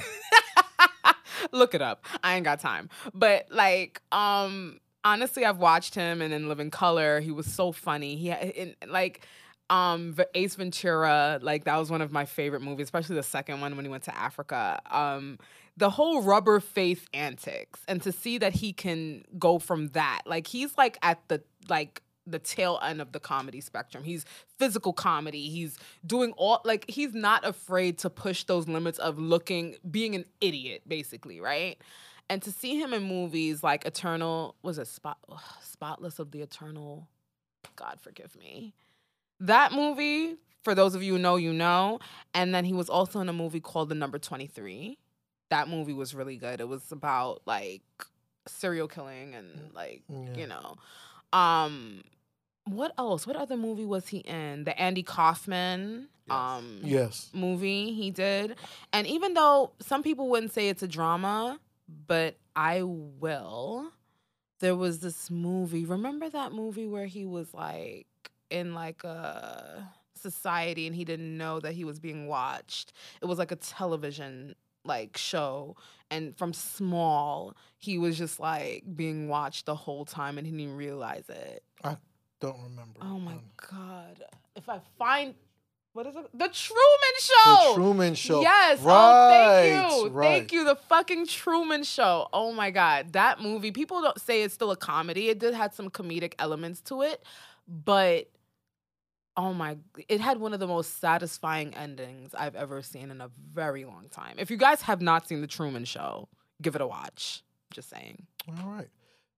[1.52, 2.04] look it up.
[2.22, 2.88] I ain't got time.
[3.14, 7.20] But like, um, honestly, I've watched him and in Living Color.
[7.20, 8.16] He was so funny.
[8.16, 9.26] He had like
[9.68, 13.74] um Ace Ventura, like that was one of my favorite movies, especially the second one
[13.76, 14.80] when he went to Africa.
[14.90, 15.38] Um
[15.76, 20.22] the whole rubber face antics and to see that he can go from that.
[20.24, 24.02] Like he's like at the like the tail end of the comedy spectrum.
[24.04, 24.24] He's
[24.58, 25.48] physical comedy.
[25.48, 30.24] He's doing all like he's not afraid to push those limits of looking being an
[30.40, 31.78] idiot basically, right?
[32.28, 36.40] And to see him in movies like Eternal was it spot ugh, Spotless of the
[36.42, 37.08] Eternal
[37.76, 38.72] God forgive me.
[39.40, 41.98] That movie, for those of you who know, you know.
[42.32, 44.96] And then he was also in a movie called The Number 23.
[45.50, 46.60] That movie was really good.
[46.60, 47.82] It was about like
[48.48, 50.34] serial killing and like, Yeah.
[50.36, 50.76] you know.
[51.32, 52.02] Um
[52.66, 53.26] what else?
[53.26, 54.64] What other movie was he in?
[54.64, 56.34] The Andy Kaufman Yes.
[56.36, 57.30] um Yes.
[57.32, 58.56] movie he did.
[58.92, 61.58] And even though some people wouldn't say it's a drama,
[62.06, 63.92] but I will.
[64.60, 65.84] There was this movie.
[65.84, 68.06] Remember that movie where he was like
[68.50, 72.92] in like a society and he didn't know that he was being watched.
[73.22, 74.54] It was like a television
[74.84, 75.76] like show
[76.12, 80.76] and from small he was just like being watched the whole time and he didn't
[80.76, 81.62] realize it.
[82.40, 83.00] Don't remember.
[83.00, 84.24] Oh my god.
[84.54, 85.34] If I find
[85.96, 86.28] what is it?
[86.34, 87.68] The Truman Show.
[87.70, 88.42] The Truman Show.
[88.42, 88.82] Yes.
[88.82, 88.92] Right.
[88.92, 90.08] oh, thank you.
[90.10, 90.28] Right.
[90.28, 90.64] Thank you.
[90.66, 92.28] The fucking Truman Show.
[92.34, 93.14] Oh my God.
[93.14, 95.30] That movie, people don't say it's still a comedy.
[95.30, 97.24] It did have some comedic elements to it,
[97.66, 98.28] but
[99.38, 103.30] oh my, it had one of the most satisfying endings I've ever seen in a
[103.54, 104.34] very long time.
[104.36, 106.28] If you guys have not seen The Truman Show,
[106.60, 107.42] give it a watch.
[107.70, 108.26] Just saying.
[108.62, 108.88] All right.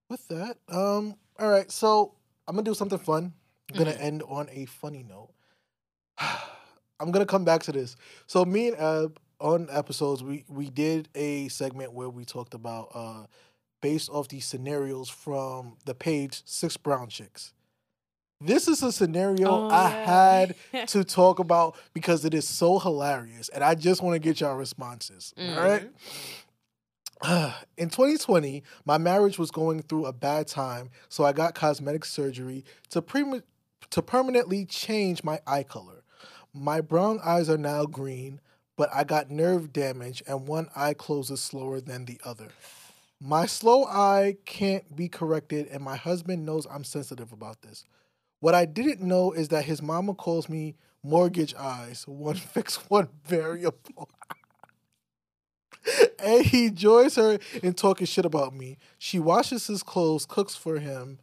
[0.08, 1.70] With that, um, all right.
[1.70, 2.14] So
[2.48, 3.34] I'm gonna do something fun.
[3.70, 4.00] I'm gonna Mhm.
[4.00, 5.30] end on a funny note.
[7.00, 7.94] I'm gonna come back to this.
[8.26, 12.90] So me and Ab on episodes, we we did a segment where we talked about
[12.94, 13.26] uh
[13.80, 17.52] based off these scenarios from the page Six Brown Chicks.
[18.40, 20.04] This is a scenario Oh, I yeah.
[20.04, 20.56] had
[20.88, 24.56] to talk about because it is so hilarious, and I just want to get y'all
[24.56, 25.34] responses.
[25.38, 25.88] All right.
[27.76, 32.64] In 2020, my marriage was going through a bad time, so I got cosmetic surgery
[32.90, 33.42] to pre-
[33.90, 36.04] to permanently change my eye color.
[36.54, 38.40] My brown eyes are now green,
[38.76, 42.48] but I got nerve damage and one eye closes slower than the other.
[43.20, 47.84] My slow eye can't be corrected, and my husband knows I'm sensitive about this.
[48.38, 53.08] What I didn't know is that his mama calls me mortgage eyes, one fixed, one
[53.26, 54.08] variable.
[56.22, 58.78] and he joins her in talking shit about me.
[58.98, 61.18] She washes his clothes, cooks for him,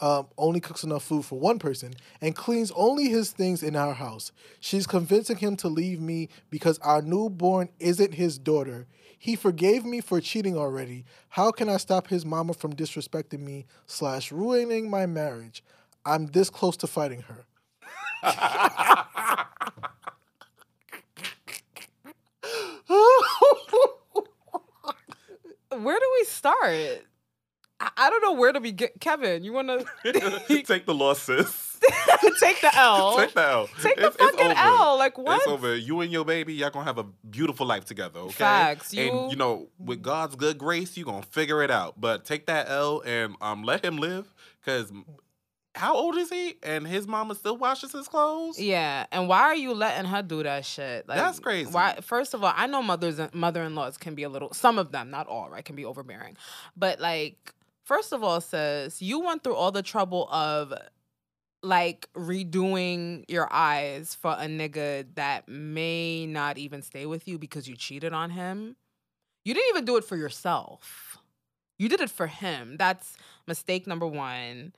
[0.00, 3.94] um, only cooks enough food for one person, and cleans only his things in our
[3.94, 4.32] house.
[4.60, 8.86] She's convincing him to leave me because our newborn isn't his daughter.
[9.16, 11.04] He forgave me for cheating already.
[11.28, 15.62] How can I stop his mama from disrespecting me slash ruining my marriage?
[16.04, 17.44] I'm this close to fighting her.
[25.70, 27.04] Where do we start?
[27.80, 28.90] I, I don't know where to begin.
[29.00, 31.78] Kevin, you want to Take the loss, sis.
[32.38, 33.16] take the L?
[33.16, 33.66] Take the L.
[33.82, 34.54] Take the It's- it's fucking over.
[34.56, 34.98] L.
[34.98, 35.38] Like what?
[35.38, 35.74] It's over.
[35.74, 38.32] You and your baby, y'all gonna have a beautiful life together, okay?
[38.34, 38.94] Facts.
[38.94, 42.00] You- And you know, with God's good grace, you gonna figure it out.
[42.00, 44.32] But take that L and um let him live.
[44.64, 44.92] Cause
[45.74, 46.56] how old is he?
[46.62, 48.58] And his mama still washes his clothes?
[48.58, 51.08] Yeah, and why are you letting her do that shit?
[51.08, 51.70] Like, That's crazy.
[51.70, 51.96] Why?
[52.02, 54.52] First of all, I know mothers, mother-in-laws can be a little.
[54.52, 56.36] Some of them, not all, right, can be overbearing.
[56.76, 57.54] But like,
[57.84, 60.74] first of all, says you went through all the trouble of
[61.62, 67.68] like redoing your eyes for a nigga that may not even stay with you because
[67.68, 68.76] you cheated on him.
[69.44, 71.18] You didn't even do it for yourself.
[71.78, 72.76] You did it for him.
[72.78, 73.16] That's
[73.46, 74.72] mistake number one.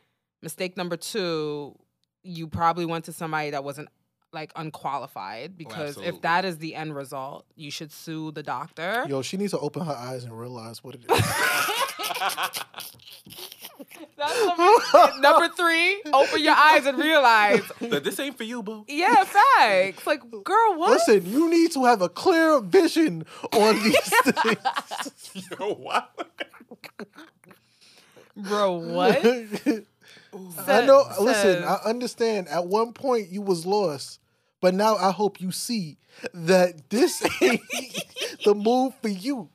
[0.45, 1.75] Mistake number two,
[2.23, 3.89] you probably went to somebody that wasn't
[4.31, 9.07] like unqualified oh, because if that is the end result, you should sue the doctor.
[9.09, 11.09] Yo, she needs to open her eyes and realize what it is.
[14.17, 16.03] That's number, number three.
[16.13, 17.63] Open your eyes and realize.
[17.81, 18.85] that this ain't for you, boo.
[18.87, 20.07] Yeah, facts.
[20.07, 20.91] Like, girl, what?
[20.91, 25.49] Listen, you need to have a clear vision on these things.
[25.59, 26.11] Yo, what?
[28.37, 29.23] Bro, what?
[30.69, 31.05] I know.
[31.11, 32.49] Says- Listen, I understand.
[32.49, 34.21] At one point, you was lost,
[34.61, 35.99] but now I hope you see
[36.33, 37.61] that this ain't
[38.45, 39.49] the move for you.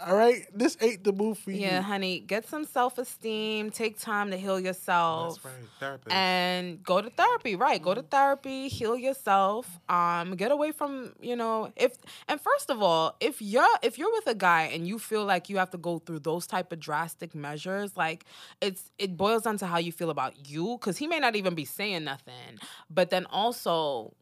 [0.00, 1.82] All right, this ain't the move for Yeah, you.
[1.82, 3.70] honey, get some self esteem.
[3.70, 5.40] Take time to heal yourself.
[5.40, 5.64] That's right.
[5.78, 6.12] Therapist.
[6.14, 11.36] and go to therapy right go to therapy heal yourself um get away from you
[11.36, 11.92] know if
[12.28, 15.48] and first of all if you're if you're with a guy and you feel like
[15.48, 18.24] you have to go through those type of drastic measures like
[18.60, 21.54] it's it boils down to how you feel about you because he may not even
[21.54, 22.58] be saying nothing
[22.90, 24.12] but then also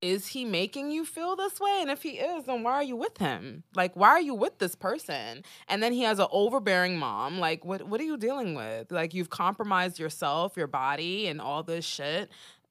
[0.00, 1.78] is he making you feel this way?
[1.80, 3.64] And if he is, then why are you with him?
[3.74, 5.42] Like, why are you with this person?
[5.68, 7.38] And then he has an overbearing mom.
[7.38, 8.92] Like, what what are you dealing with?
[8.92, 12.30] Like, you've compromised yourself, your body, and all this shit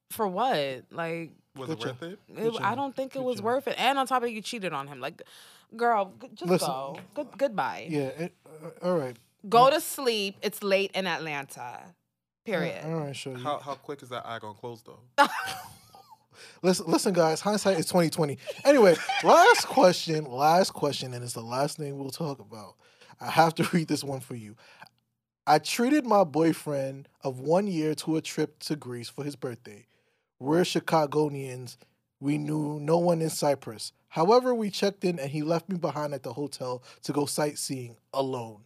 [0.09, 0.83] for what?
[0.91, 2.19] Like, was it worth it?
[2.35, 3.75] it, I don't think it was worth it.
[3.77, 4.99] And on top of it, you cheated on him.
[4.99, 5.21] Like,
[5.75, 6.67] girl, just Listen.
[6.67, 6.99] go.
[7.13, 7.87] Good goodbye.
[7.89, 8.01] Yeah.
[8.07, 9.17] it- uh, all right.
[9.49, 10.37] Go to sleep.
[10.41, 11.93] It's late in Atlanta.
[12.45, 12.83] Period.
[12.85, 13.37] All right, sure.
[13.37, 14.99] How how quick is that eye gonna close though?
[16.61, 17.41] Listen, listen, guys.
[17.41, 18.37] Hindsight is twenty twenty.
[18.65, 20.25] Anyway, last question.
[20.25, 22.75] Last question, and it's the last thing we'll talk about.
[23.19, 24.55] I have to read this one for you.
[25.45, 29.87] I treated my boyfriend of one year to a trip to Greece for his birthday.
[30.39, 31.77] We're Chicagoans.
[32.19, 33.93] We knew no one in Cyprus.
[34.09, 37.95] However, we checked in and he left me behind at the hotel to go sightseeing
[38.13, 38.63] alone.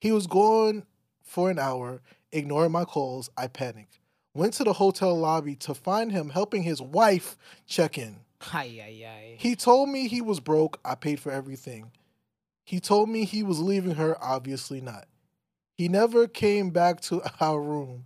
[0.00, 0.84] He was gone
[1.22, 2.02] for an hour,
[2.32, 3.30] ignoring my calls.
[3.36, 3.98] I panicked.
[4.38, 7.36] Went to the hotel lobby to find him helping his wife
[7.66, 8.20] check in.
[9.36, 10.78] He told me he was broke.
[10.84, 11.90] I paid for everything.
[12.62, 14.16] He told me he was leaving her.
[14.22, 15.08] Obviously not.
[15.76, 18.04] He never came back to our room.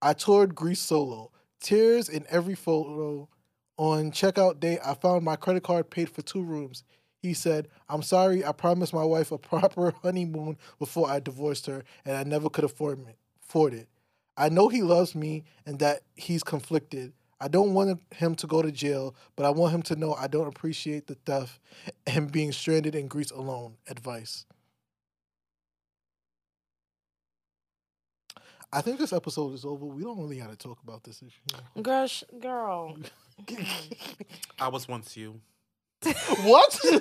[0.00, 1.32] I toured Greece solo.
[1.58, 3.28] Tears in every photo.
[3.76, 6.84] On checkout day, I found my credit card paid for two rooms.
[7.18, 11.82] He said, I'm sorry, I promised my wife a proper honeymoon before I divorced her,
[12.04, 13.04] and I never could afford,
[13.42, 13.88] afford it.
[14.36, 17.12] I know he loves me and that he's conflicted.
[17.40, 20.26] I don't want him to go to jail, but I want him to know I
[20.26, 21.60] don't appreciate the theft
[22.06, 23.76] and being stranded in Greece alone.
[23.88, 24.46] Advice.
[28.72, 29.86] I think this episode is over.
[29.86, 31.82] We don't really got to talk about this issue.
[31.82, 32.96] Girl, sh- girl.
[34.58, 35.40] I was once you.
[36.44, 36.78] what?
[36.84, 36.94] wait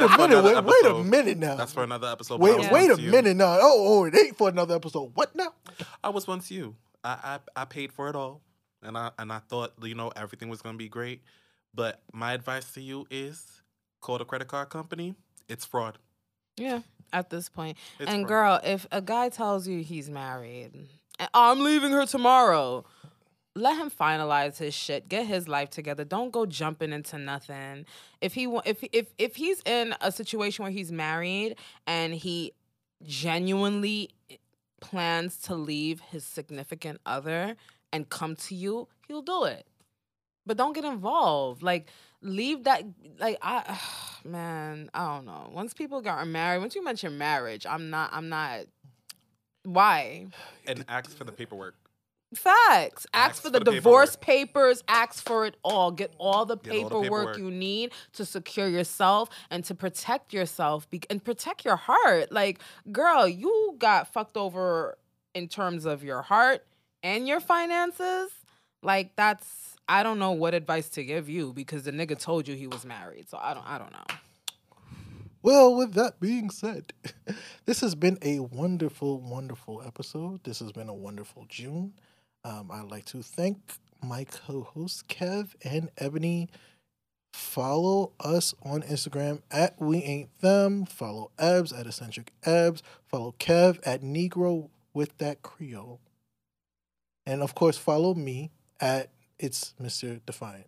[0.00, 0.44] a minute.
[0.44, 1.56] Wait, wait a minute now.
[1.56, 2.40] That's for another episode.
[2.40, 3.10] Wait, I was wait a you.
[3.10, 3.58] minute now.
[3.60, 5.12] Oh, oh, it ain't for another episode.
[5.14, 5.52] What now?
[6.02, 6.76] I was once you.
[7.04, 8.40] I, I I paid for it all,
[8.82, 11.22] and I and I thought you know everything was gonna be great.
[11.74, 13.62] But my advice to you is
[14.00, 15.14] call the credit card company.
[15.48, 15.98] It's fraud.
[16.56, 16.80] Yeah,
[17.12, 17.78] at this point.
[17.98, 18.28] It's and fraud.
[18.28, 20.72] girl, if a guy tells you he's married,
[21.34, 22.84] I'm leaving her tomorrow,
[23.54, 25.08] let him finalize his shit.
[25.08, 26.04] Get his life together.
[26.04, 27.86] Don't go jumping into nothing.
[28.20, 32.52] If he if if if he's in a situation where he's married and he
[33.02, 34.10] genuinely
[34.80, 37.56] plans to leave his significant other,
[37.92, 39.66] and come to you, he'll do it.
[40.46, 41.62] But don't get involved.
[41.62, 41.88] Like
[42.22, 42.84] leave that
[43.18, 43.78] like I
[44.24, 45.50] man, I don't know.
[45.52, 48.60] Once people got married, once you mention marriage, I'm not I'm not
[49.64, 50.26] why?
[50.66, 51.76] And ask for the paperwork.
[52.34, 53.06] Facts.
[53.12, 54.82] Ask, Ask for for the, the divorce papers.
[54.88, 55.90] Ask for it all.
[55.90, 57.38] Get all the, Get all the paperwork, paperwork.
[57.38, 62.32] you need to secure yourself and to protect yourself be- and protect your heart.
[62.32, 62.60] Like,
[62.90, 64.96] girl, you got fucked over
[65.34, 66.64] in terms of your heart
[67.02, 68.30] and your finances.
[68.82, 72.54] Like, that's I don't know what advice to give you because the nigga told you
[72.54, 73.28] he was married.
[73.28, 74.04] So I don't I don't know.
[75.42, 76.92] Well, with that being said,
[77.66, 80.44] this has been a wonderful, wonderful episode.
[80.44, 81.94] This has been a wonderful June.
[82.44, 83.58] Um, I'd like to thank
[84.02, 86.48] my co hosts, Kev and Ebony.
[87.32, 90.84] Follow us on Instagram at We Ain't Them.
[90.84, 92.82] Follow Ebs at Eccentric Ebs.
[93.06, 96.00] Follow Kev at Negro with that Creole.
[97.24, 100.20] And of course, follow me at It's Mr.
[100.26, 100.66] Defiant.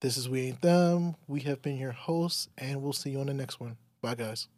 [0.00, 1.16] This is We Ain't Them.
[1.28, 3.76] We have been your hosts, and we'll see you on the next one.
[4.02, 4.48] Bye, guys.